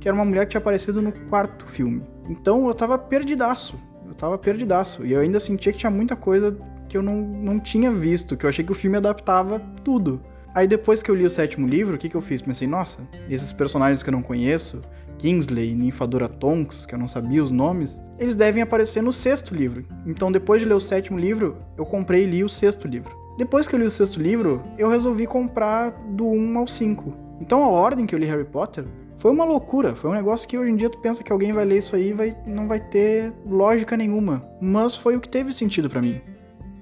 que 0.00 0.08
era 0.08 0.14
uma 0.14 0.24
mulher 0.24 0.44
que 0.44 0.50
tinha 0.50 0.60
aparecido 0.60 1.00
no 1.00 1.12
quarto 1.30 1.66
filme. 1.66 2.02
Então 2.28 2.66
eu 2.66 2.74
tava 2.74 2.98
perdidaço. 2.98 3.78
Eu 4.06 4.14
tava 4.14 4.36
perdidaço. 4.36 5.06
E 5.06 5.12
eu 5.12 5.20
ainda 5.20 5.40
sentia 5.40 5.72
que 5.72 5.78
tinha 5.78 5.90
muita 5.90 6.16
coisa 6.16 6.56
que 6.88 6.96
eu 6.96 7.02
não, 7.02 7.16
não 7.16 7.60
tinha 7.60 7.92
visto, 7.92 8.36
que 8.36 8.46
eu 8.46 8.50
achei 8.50 8.64
que 8.64 8.72
o 8.72 8.74
filme 8.74 8.96
adaptava 8.96 9.60
tudo. 9.84 10.20
Aí 10.54 10.66
depois 10.66 11.02
que 11.02 11.10
eu 11.10 11.14
li 11.14 11.24
o 11.24 11.30
sétimo 11.30 11.68
livro, 11.68 11.94
o 11.94 11.98
que, 11.98 12.08
que 12.08 12.16
eu 12.16 12.20
fiz? 12.20 12.42
Pensei, 12.42 12.66
nossa, 12.66 13.00
esses 13.28 13.52
personagens 13.52 14.02
que 14.02 14.08
eu 14.08 14.12
não 14.12 14.22
conheço, 14.22 14.82
Kingsley, 15.18 15.74
Ninfadora 15.74 16.28
Tonks, 16.28 16.86
que 16.86 16.94
eu 16.94 16.98
não 16.98 17.06
sabia 17.06 17.42
os 17.42 17.50
nomes, 17.50 18.00
eles 18.18 18.34
devem 18.34 18.62
aparecer 18.62 19.02
no 19.02 19.12
sexto 19.12 19.54
livro. 19.54 19.84
Então 20.06 20.32
depois 20.32 20.62
de 20.62 20.68
ler 20.68 20.74
o 20.74 20.80
sétimo 20.80 21.18
livro, 21.18 21.56
eu 21.76 21.84
comprei 21.84 22.24
e 22.24 22.26
li 22.26 22.44
o 22.44 22.48
sexto 22.48 22.88
livro. 22.88 23.16
Depois 23.36 23.68
que 23.68 23.74
eu 23.74 23.78
li 23.78 23.86
o 23.86 23.90
sexto 23.90 24.20
livro, 24.20 24.62
eu 24.76 24.88
resolvi 24.88 25.26
comprar 25.26 25.90
do 26.10 26.26
1 26.26 26.58
ao 26.58 26.66
5. 26.66 27.14
Então 27.40 27.62
a 27.62 27.68
ordem 27.68 28.06
que 28.06 28.14
eu 28.14 28.18
li 28.18 28.26
Harry 28.26 28.44
Potter 28.44 28.84
foi 29.16 29.30
uma 29.30 29.44
loucura, 29.44 29.94
foi 29.94 30.10
um 30.10 30.14
negócio 30.14 30.48
que 30.48 30.56
hoje 30.56 30.72
em 30.72 30.76
dia 30.76 30.88
tu 30.88 30.98
pensa 30.98 31.22
que 31.22 31.32
alguém 31.32 31.52
vai 31.52 31.64
ler 31.64 31.78
isso 31.78 31.94
aí 31.94 32.08
e 32.08 32.12
vai, 32.12 32.36
não 32.46 32.66
vai 32.66 32.80
ter 32.80 33.32
lógica 33.46 33.96
nenhuma. 33.96 34.44
Mas 34.60 34.96
foi 34.96 35.16
o 35.16 35.20
que 35.20 35.28
teve 35.28 35.52
sentido 35.52 35.90
para 35.90 36.00
mim 36.00 36.20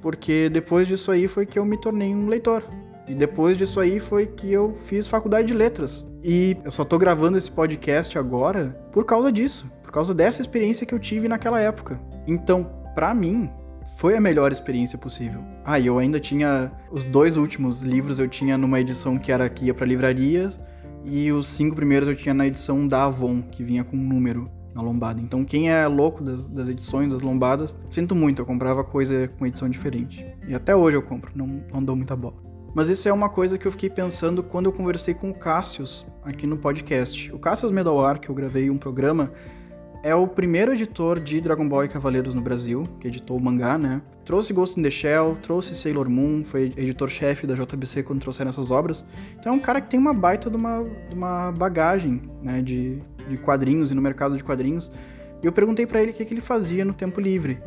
porque 0.07 0.49
depois 0.49 0.87
disso 0.87 1.11
aí 1.11 1.27
foi 1.27 1.45
que 1.45 1.59
eu 1.59 1.65
me 1.65 1.77
tornei 1.77 2.15
um 2.15 2.29
leitor. 2.29 2.63
E 3.09 3.13
depois 3.13 3.59
disso 3.59 3.81
aí 3.81 3.99
foi 3.99 4.25
que 4.25 4.53
eu 4.53 4.73
fiz 4.77 5.09
faculdade 5.09 5.49
de 5.49 5.55
letras. 5.55 6.07
E 6.23 6.57
eu 6.65 6.71
só 6.71 6.85
tô 6.85 6.97
gravando 6.97 7.37
esse 7.37 7.51
podcast 7.51 8.17
agora 8.17 8.69
por 8.93 9.05
causa 9.05 9.33
disso, 9.33 9.69
por 9.83 9.91
causa 9.91 10.15
dessa 10.15 10.41
experiência 10.41 10.87
que 10.87 10.95
eu 10.95 11.01
tive 11.01 11.27
naquela 11.27 11.61
época. 11.61 12.01
Então, 12.25 12.71
para 12.95 13.13
mim, 13.13 13.51
foi 13.99 14.17
a 14.17 14.21
melhor 14.21 14.53
experiência 14.53 14.97
possível. 14.97 15.43
Ah, 15.65 15.81
e 15.81 15.89
eu 15.89 15.99
ainda 15.99 16.21
tinha 16.21 16.71
os 16.93 17.05
dois 17.05 17.37
últimos 17.37 17.83
livros 17.83 18.21
eu 18.21 18.29
tinha 18.29 18.57
numa 18.57 18.79
edição 18.79 19.19
que 19.19 19.33
era 19.33 19.49
que 19.49 19.65
ia 19.65 19.75
para 19.75 19.87
livrarias 19.87 20.61
e 21.05 21.33
os 21.33 21.49
cinco 21.49 21.75
primeiros 21.75 22.09
eu 22.09 22.15
tinha 22.15 22.33
na 22.33 22.47
edição 22.47 22.87
da 22.87 23.07
Avon, 23.07 23.43
que 23.43 23.65
vinha 23.65 23.83
com 23.83 23.97
um 23.97 24.05
número 24.05 24.49
na 24.77 24.83
lombada. 24.83 25.21
Então, 25.21 25.43
quem 25.43 25.71
é 25.71 25.87
louco 25.87 26.23
das, 26.23 26.47
das 26.47 26.69
edições, 26.69 27.13
das 27.13 27.23
lombadas, 27.23 27.75
sinto 27.89 28.15
muito, 28.15 28.43
eu 28.43 28.47
comprava 28.47 28.85
coisa 28.85 29.27
com 29.39 29.47
edição 29.47 29.69
diferente. 29.69 30.25
E 30.47 30.55
até 30.55 30.77
hoje 30.77 30.99
eu 30.99 31.03
compro, 31.03 31.33
não, 31.35 31.65
não 31.73 31.83
dou 31.83 31.97
muita 31.97 32.15
bola. 32.15 32.37
Mas 32.75 32.91
isso 32.91 33.09
é 33.09 33.13
uma 33.13 33.31
coisa 33.31 33.57
que 33.57 33.67
eu 33.67 33.73
fiquei 33.73 33.89
pensando 33.89 34.43
quando 34.43 34.67
eu 34.67 34.73
conversei 34.73 35.15
com 35.15 35.31
o 35.31 35.35
Cassius 35.35 36.07
aqui 36.23 36.47
no 36.47 36.59
podcast. 36.59 37.33
O 37.33 37.39
Cassius 37.39 37.73
Medawar, 37.73 38.21
que 38.21 38.29
eu 38.29 38.35
gravei 38.35 38.69
um 38.69 38.77
programa, 38.77 39.33
é 40.07 40.15
o 40.15 40.25
primeiro 40.25 40.73
editor 40.73 41.19
de 41.19 41.41
Dragon 41.41 41.69
Ball 41.69 41.85
e 41.85 41.89
Cavaleiros 41.89 42.33
no 42.33 42.41
Brasil, 42.41 42.89
que 43.01 43.09
editou 43.09 43.37
o 43.37 43.41
mangá, 43.41 43.77
né? 43.77 44.01
Trouxe 44.25 44.53
Ghost 44.53 44.79
in 44.79 44.83
the 44.85 44.91
Shell, 44.91 45.37
trouxe 45.43 45.75
Sailor 45.75 46.09
Moon, 46.09 46.45
foi 46.45 46.73
editor-chefe 46.77 47.45
da 47.45 47.57
JBC 47.57 48.05
quando 48.05 48.21
trouxeram 48.21 48.51
essas 48.51 48.71
obras. 48.71 49.05
Então 49.37 49.53
é 49.53 49.57
um 49.57 49.59
cara 49.59 49.81
que 49.81 49.91
tem 49.91 49.99
uma 49.99 50.15
baita 50.15 50.49
de 50.49 50.57
uma, 50.57 50.85
de 51.09 51.13
uma 51.17 51.51
bagagem, 51.51 52.23
né, 52.41 52.63
de, 52.63 53.03
de 53.29 53.37
quadrinhos 53.37 53.91
e 53.91 53.97
no 53.97 54.01
mercado 54.01 54.37
de 54.37 54.45
quadrinhos. 54.45 54.93
E 55.43 55.47
eu 55.47 55.51
perguntei 55.51 55.85
para 55.85 56.01
ele 56.01 56.13
o 56.13 56.15
que, 56.15 56.25
que 56.25 56.35
ele 56.35 56.41
fazia 56.41 56.85
no 56.85 56.95
tempo 56.95 57.21
livre. 57.21 57.59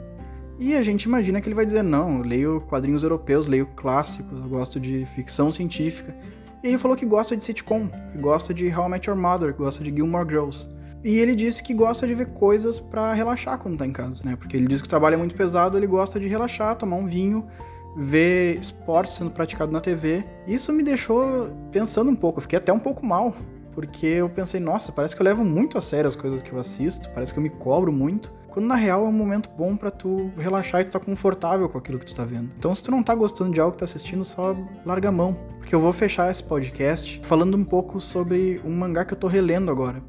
E 0.58 0.78
a 0.78 0.82
gente 0.82 1.04
imagina 1.04 1.42
que 1.42 1.50
ele 1.50 1.56
vai 1.56 1.66
dizer: 1.66 1.84
não, 1.84 2.20
eu 2.20 2.24
leio 2.24 2.62
quadrinhos 2.62 3.04
europeus, 3.04 3.48
leio 3.48 3.66
clássicos, 3.76 4.40
eu 4.40 4.48
gosto 4.48 4.80
de 4.80 5.06
ficção 5.08 5.52
científica. 5.52 6.16
E 6.64 6.70
ele 6.70 6.78
falou 6.78 6.96
que 6.96 7.06
gosta 7.06 7.36
de 7.36 7.44
sitcom, 7.44 7.90
que 8.14 8.18
gosta 8.18 8.54
de 8.54 8.74
How 8.74 8.88
I 8.88 8.92
Met 8.92 9.10
Your 9.10 9.20
Mother, 9.20 9.52
que 9.52 9.60
gosta 9.60 9.84
de 9.84 9.94
Gilmore 9.94 10.26
Girls. 10.26 10.70
E 11.04 11.18
ele 11.18 11.34
disse 11.34 11.64
que 11.64 11.74
gosta 11.74 12.06
de 12.06 12.14
ver 12.14 12.28
coisas 12.28 12.80
para 12.80 13.14
relaxar 13.14 13.58
quando 13.58 13.78
tá 13.78 13.86
em 13.86 13.92
casa, 13.92 14.22
né? 14.26 14.36
Porque 14.36 14.58
ele 14.58 14.68
diz 14.68 14.82
que 14.82 14.88
o 14.88 14.90
trabalho 14.90 15.14
é 15.14 15.18
muito 15.18 15.36
pesado, 15.36 15.78
ele 15.78 15.88
gosta 15.88 16.20
de 16.20 16.28
relaxar, 16.28 16.76
tomar 16.76 16.98
um 16.98 17.06
vinho, 17.06 17.48
ver 17.96 18.60
esporte 18.60 19.14
sendo 19.14 19.32
praticado 19.32 19.72
na 19.72 19.80
TV. 19.80 20.24
Isso 20.46 20.74
me 20.74 20.84
deixou 20.84 21.52
pensando 21.72 22.12
um 22.12 22.16
pouco, 22.16 22.40
eu 22.40 22.42
fiquei 22.42 22.58
até 22.58 22.74
um 22.74 22.80
pouco 22.80 23.06
mal, 23.06 23.34
porque 23.72 24.08
eu 24.08 24.30
pensei, 24.30 24.60
nossa, 24.60 24.92
parece 24.92 25.16
que 25.16 25.22
eu 25.22 25.26
levo 25.26 25.44
muito 25.44 25.78
a 25.78 25.82
sério 25.82 26.08
as 26.08 26.16
coisas 26.16 26.42
que 26.42 26.52
eu 26.52 26.60
assisto, 26.60 27.10
parece 27.12 27.32
que 27.34 27.40
eu 27.40 27.44
me 27.44 27.50
cobro 27.50 27.94
muito, 27.94 28.34
quando 28.50 28.66
na 28.66 28.76
real 28.76 29.06
é 29.06 29.08
um 29.08 29.14
momento 29.14 29.50
bom 29.58 29.78
para 29.78 29.92
tu 29.92 30.32
relaxar 30.38 30.82
e 30.82 30.86
tu 30.86 30.92
tá 30.92 31.00
confortável 31.00 31.70
com 31.70 31.78
aquilo 31.78 32.00
que 32.00 32.06
tu 32.06 32.16
tá 32.16 32.26
vendo. 32.26 32.52
Então, 32.58 32.74
se 32.76 32.84
tu 32.84 32.92
não 32.92 33.04
tá 33.04 33.16
gostando 33.16 33.54
de 33.54 33.60
algo 33.62 33.74
que 33.74 33.80
tá 33.80 33.86
assistindo, 33.86 34.26
só 34.26 34.56
larga 34.86 35.10
a 35.10 35.12
mão, 35.12 35.34
porque 35.60 35.74
eu 35.74 35.80
vou 35.80 35.94
fechar 35.94 36.30
esse 36.30 36.44
podcast 36.44 37.22
falando 37.24 37.56
um 37.56 37.64
pouco 37.64 38.02
sobre 38.02 38.60
um 38.66 38.76
mangá 38.76 39.06
que 39.06 39.14
eu 39.14 39.18
tô 39.18 39.28
relendo 39.28 39.72
agora, 39.72 40.02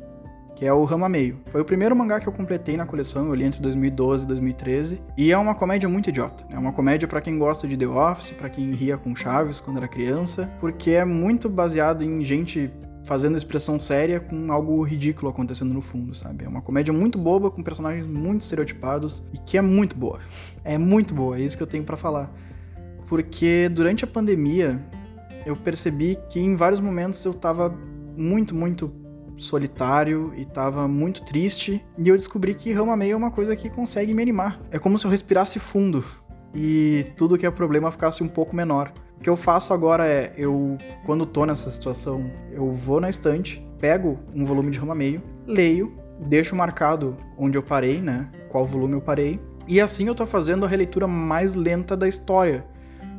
que 0.61 0.66
é 0.66 0.73
o 0.75 0.85
Rama 0.85 1.09
Meio. 1.09 1.40
Foi 1.46 1.62
o 1.62 1.64
primeiro 1.64 1.96
mangá 1.96 2.20
que 2.20 2.29
eu 2.29 2.33
completei 2.35 2.77
na 2.77 2.85
coleção, 2.85 3.29
eu 3.29 3.35
li 3.35 3.44
entre 3.44 3.62
2012 3.62 4.25
e 4.25 4.27
2013, 4.27 5.03
e 5.16 5.33
é 5.33 5.38
uma 5.38 5.55
comédia 5.55 5.88
muito 5.88 6.11
idiota. 6.11 6.44
É 6.53 6.59
uma 6.59 6.70
comédia 6.70 7.09
para 7.09 7.23
quem 7.23 7.38
gosta 7.38 7.66
de 7.66 7.79
The 7.79 7.87
Office, 7.87 8.33
para 8.33 8.51
quem 8.51 8.70
ria 8.73 8.99
com 8.99 9.16
Chaves 9.16 9.59
quando 9.59 9.79
era 9.79 9.88
criança, 9.88 10.51
porque 10.61 10.90
é 10.90 11.03
muito 11.03 11.49
baseado 11.49 12.05
em 12.05 12.23
gente 12.23 12.70
fazendo 13.05 13.38
expressão 13.38 13.81
séria 13.81 14.20
com 14.20 14.53
algo 14.53 14.83
ridículo 14.83 15.31
acontecendo 15.31 15.73
no 15.73 15.81
fundo, 15.81 16.14
sabe? 16.14 16.44
É 16.44 16.49
uma 16.49 16.61
comédia 16.61 16.92
muito 16.92 17.16
boba, 17.16 17.51
com 17.51 17.62
personagens 17.62 18.05
muito 18.05 18.42
estereotipados 18.42 19.23
e 19.33 19.38
que 19.38 19.57
é 19.57 19.62
muito 19.62 19.96
boa. 19.96 20.18
É 20.62 20.77
muito 20.77 21.14
boa, 21.14 21.38
é 21.38 21.40
isso 21.40 21.57
que 21.57 21.62
eu 21.62 21.66
tenho 21.66 21.85
para 21.85 21.96
falar. 21.96 22.31
Porque 23.09 23.70
durante 23.70 24.05
a 24.05 24.07
pandemia, 24.07 24.79
eu 25.46 25.57
percebi 25.57 26.18
que 26.29 26.38
em 26.38 26.55
vários 26.55 26.81
momentos 26.81 27.25
eu 27.25 27.33
tava 27.33 27.75
muito, 28.14 28.55
muito 28.55 29.00
solitário 29.40 30.33
e 30.37 30.44
tava 30.44 30.87
muito 30.87 31.22
triste, 31.24 31.85
e 31.98 32.09
eu 32.09 32.16
descobri 32.16 32.55
que 32.55 32.72
Rama 32.72 32.96
Meio 32.96 33.14
é 33.14 33.16
uma 33.16 33.31
coisa 33.31 33.57
que 33.57 33.70
consegue 33.70 34.14
me 34.14 34.22
animar. 34.22 34.61
É 34.70 34.79
como 34.79 34.98
se 34.98 35.07
eu 35.07 35.11
respirasse 35.11 35.59
fundo 35.59 36.05
e 36.55 37.07
tudo 37.16 37.38
que 37.38 37.46
é 37.46 37.50
problema 37.50 37.90
ficasse 37.90 38.22
um 38.22 38.29
pouco 38.29 38.55
menor. 38.55 38.92
O 39.16 39.22
que 39.22 39.29
eu 39.29 39.37
faço 39.37 39.72
agora 39.72 40.07
é, 40.07 40.33
eu, 40.37 40.76
quando 41.05 41.26
tô 41.26 41.44
nessa 41.44 41.70
situação, 41.70 42.31
eu 42.53 42.70
vou 42.70 43.00
na 43.00 43.11
estante, 43.11 43.66
pego 43.79 44.18
um 44.35 44.44
volume 44.44 44.70
de 44.70 44.79
rama 44.79 44.94
meio, 44.94 45.22
leio, 45.46 45.94
deixo 46.26 46.57
marcado 46.57 47.16
onde 47.37 47.57
eu 47.57 47.62
parei, 47.62 48.00
né? 48.00 48.29
Qual 48.48 48.64
volume 48.64 48.94
eu 48.94 49.00
parei. 49.00 49.40
E 49.68 49.81
assim 49.81 50.07
eu 50.07 50.14
tô 50.14 50.26
fazendo 50.26 50.64
a 50.64 50.68
releitura 50.68 51.07
mais 51.07 51.55
lenta 51.55 51.96
da 51.96 52.09
história. 52.09 52.64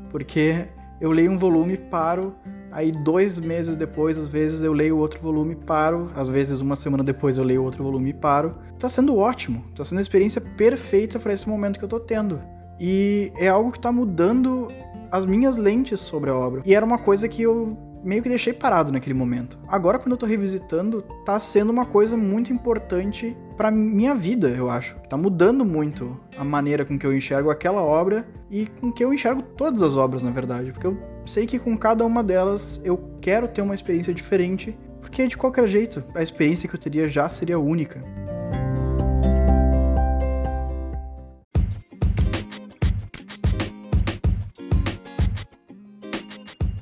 Porque 0.10 0.68
eu 1.00 1.12
leio 1.12 1.32
um 1.32 1.38
volume, 1.38 1.78
paro, 1.78 2.36
aí 2.72 2.92
dois 2.92 3.40
meses 3.40 3.76
depois, 3.76 4.18
às 4.18 4.28
vezes 4.28 4.64
eu 4.64 4.74
leio 4.74 4.98
outro 4.98 5.22
volume, 5.22 5.56
paro, 5.56 6.10
às 6.16 6.28
vezes 6.28 6.62
uma 6.62 6.76
semana 6.76 7.04
depois 7.04 7.38
eu 7.38 7.44
leio 7.44 7.64
outro 7.64 7.84
volume 7.84 8.10
e 8.10 8.14
paro. 8.14 8.56
Tá 8.80 8.90
sendo 8.90 9.18
ótimo, 9.18 9.64
tá 9.76 9.84
sendo 9.84 10.00
a 10.00 10.02
experiência 10.02 10.42
perfeita 10.42 11.20
para 11.20 11.34
esse 11.34 11.48
momento 11.48 11.78
que 11.78 11.86
eu 11.86 11.90
tô 11.90 12.00
tendo. 12.00 12.42
E 12.80 13.32
é 13.38 13.48
algo 13.48 13.72
que 13.72 13.80
tá 13.80 13.92
mudando 13.92 14.70
as 15.12 15.26
minhas 15.26 15.58
lentes 15.58 16.00
sobre 16.00 16.30
a 16.30 16.36
obra. 16.36 16.64
E 16.66 16.74
era 16.74 16.86
uma 16.86 16.98
coisa 16.98 17.28
que 17.28 17.44
eu 17.44 17.78
meio 18.04 18.24
que 18.24 18.30
deixei 18.30 18.54
parado 18.54 18.92
naquele 18.92 19.14
momento. 19.14 19.60
Agora, 19.68 20.00
quando 20.00 20.12
eu 20.12 20.18
tô 20.18 20.26
revisitando, 20.26 21.04
tá 21.26 21.38
sendo 21.40 21.70
uma 21.70 21.86
coisa 21.86 22.18
muito 22.18 22.52
importante 22.52 23.38
para 23.56 23.70
minha 23.70 24.16
vida, 24.16 24.50
eu 24.50 24.70
acho. 24.70 24.96
Tá 25.08 25.16
mudando 25.16 25.66
muito 25.66 26.20
a 26.38 26.44
maneira 26.44 26.84
com 26.84 26.98
que 26.98 27.06
eu 27.06 27.16
enxergo 27.16 27.50
aquela 27.50 27.82
obra 27.82 28.28
e 28.50 28.66
com 28.66 28.92
que 28.92 29.04
eu 29.04 29.14
enxergo 29.14 29.42
todas 29.42 29.82
as 29.82 29.96
obras, 29.96 30.24
na 30.24 30.32
verdade, 30.32 30.72
porque 30.72 30.88
eu 30.88 30.98
sei 31.26 31.46
que 31.46 31.60
com 31.60 31.78
cada 31.78 32.06
uma 32.06 32.24
delas 32.24 32.80
eu 32.84 32.98
quero 33.22 33.48
ter 33.48 33.62
uma 33.62 33.76
experiência 33.76 34.14
diferente, 34.14 34.78
porque 35.00 35.28
de 35.28 35.38
qualquer 35.38 35.68
jeito, 35.68 36.04
a 36.16 36.22
experiência 36.22 36.68
que 36.68 36.76
eu 36.76 36.80
teria 36.80 37.08
já 37.08 37.28
seria 37.30 37.60
única. 37.60 38.04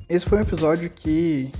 Esse 0.10 0.26
foi 0.28 0.40
um 0.40 0.42
episódio 0.42 0.90
que 0.90 1.52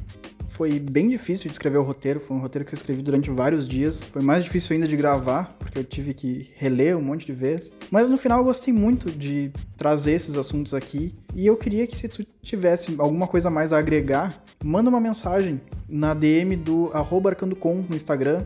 foi 0.60 0.78
bem 0.78 1.08
difícil 1.08 1.46
de 1.46 1.54
escrever 1.54 1.78
o 1.78 1.84
roteiro, 1.84 2.20
foi 2.20 2.36
um 2.36 2.42
roteiro 2.42 2.66
que 2.66 2.74
eu 2.74 2.76
escrevi 2.76 3.02
durante 3.02 3.30
vários 3.30 3.66
dias. 3.66 4.04
Foi 4.04 4.22
mais 4.22 4.44
difícil 4.44 4.74
ainda 4.74 4.90
de 4.90 4.98
gravar, 4.98 5.56
porque 5.58 5.80
eu 5.80 5.86
tive 5.86 6.14
que 6.14 6.52
reler 6.58 6.98
um 6.98 7.02
monte 7.02 7.26
de 7.26 7.32
vezes. 7.32 7.72
Mas 7.90 8.10
no 8.10 8.18
final 8.18 8.40
eu 8.40 8.44
gostei 8.44 8.74
muito 8.74 9.10
de 9.10 9.54
trazer 9.78 10.12
esses 10.12 10.36
assuntos 10.36 10.74
aqui. 10.74 11.16
E 11.34 11.48
eu 11.48 11.56
queria 11.56 11.88
que 11.88 11.98
se 11.98 12.10
tu 12.10 12.28
tivesse 12.42 12.94
alguma 13.00 13.26
coisa 13.26 13.50
mais 13.50 13.72
a 13.72 13.80
agregar, 13.80 14.44
manda 14.62 14.90
uma 14.90 15.00
mensagem 15.00 15.62
na 15.88 16.14
DM 16.14 16.58
do 16.58 16.92
arcandocom 16.94 17.86
no 17.88 17.96
Instagram. 17.96 18.44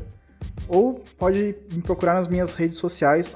Ou 0.68 1.04
pode 1.18 1.56
me 1.74 1.82
procurar 1.82 2.14
nas 2.14 2.28
minhas 2.28 2.54
redes 2.54 2.78
sociais, 2.78 3.36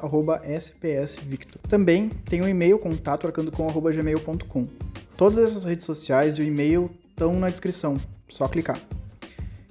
spsvictor. 0.60 1.60
Também 1.68 2.10
tem 2.30 2.44
um 2.44 2.48
e-mail, 2.48 2.78
contato 2.78 3.26
arcandocom.gmail.com. 3.26 4.68
Todas 5.18 5.44
essas 5.44 5.64
redes 5.64 5.84
sociais 5.84 6.38
e 6.38 6.42
o 6.42 6.44
e-mail 6.44 6.92
estão 7.18 7.34
na 7.40 7.50
descrição, 7.50 7.98
só 8.28 8.48
clicar. 8.48 8.80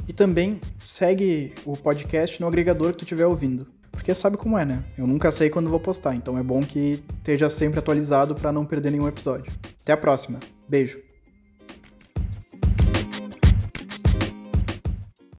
E 0.09 0.13
também 0.13 0.61
segue 0.81 1.55
o 1.65 1.77
podcast 1.77 2.41
no 2.41 2.49
agregador 2.49 2.91
que 2.91 2.99
tu 2.99 3.05
estiver 3.05 3.27
ouvindo. 3.27 3.69
Porque 3.93 4.13
sabe 4.15 4.37
como 4.37 4.59
é, 4.59 4.65
né? 4.65 4.85
Eu 4.99 5.07
nunca 5.07 5.31
sei 5.31 5.49
quando 5.49 5.71
vou 5.71 5.81
postar, 5.81 6.17
então 6.17 6.37
é 6.37 6.43
bom 6.43 6.61
que 6.61 7.03
esteja 7.19 7.49
sempre 7.49 7.79
atualizado 7.79 8.35
para 8.35 8.53
não 8.53 8.67
perder 8.67 8.91
nenhum 8.91 9.07
episódio. 9.09 9.53
Até 9.81 9.93
a 9.93 9.97
próxima. 9.97 10.41
Beijo. 10.69 11.06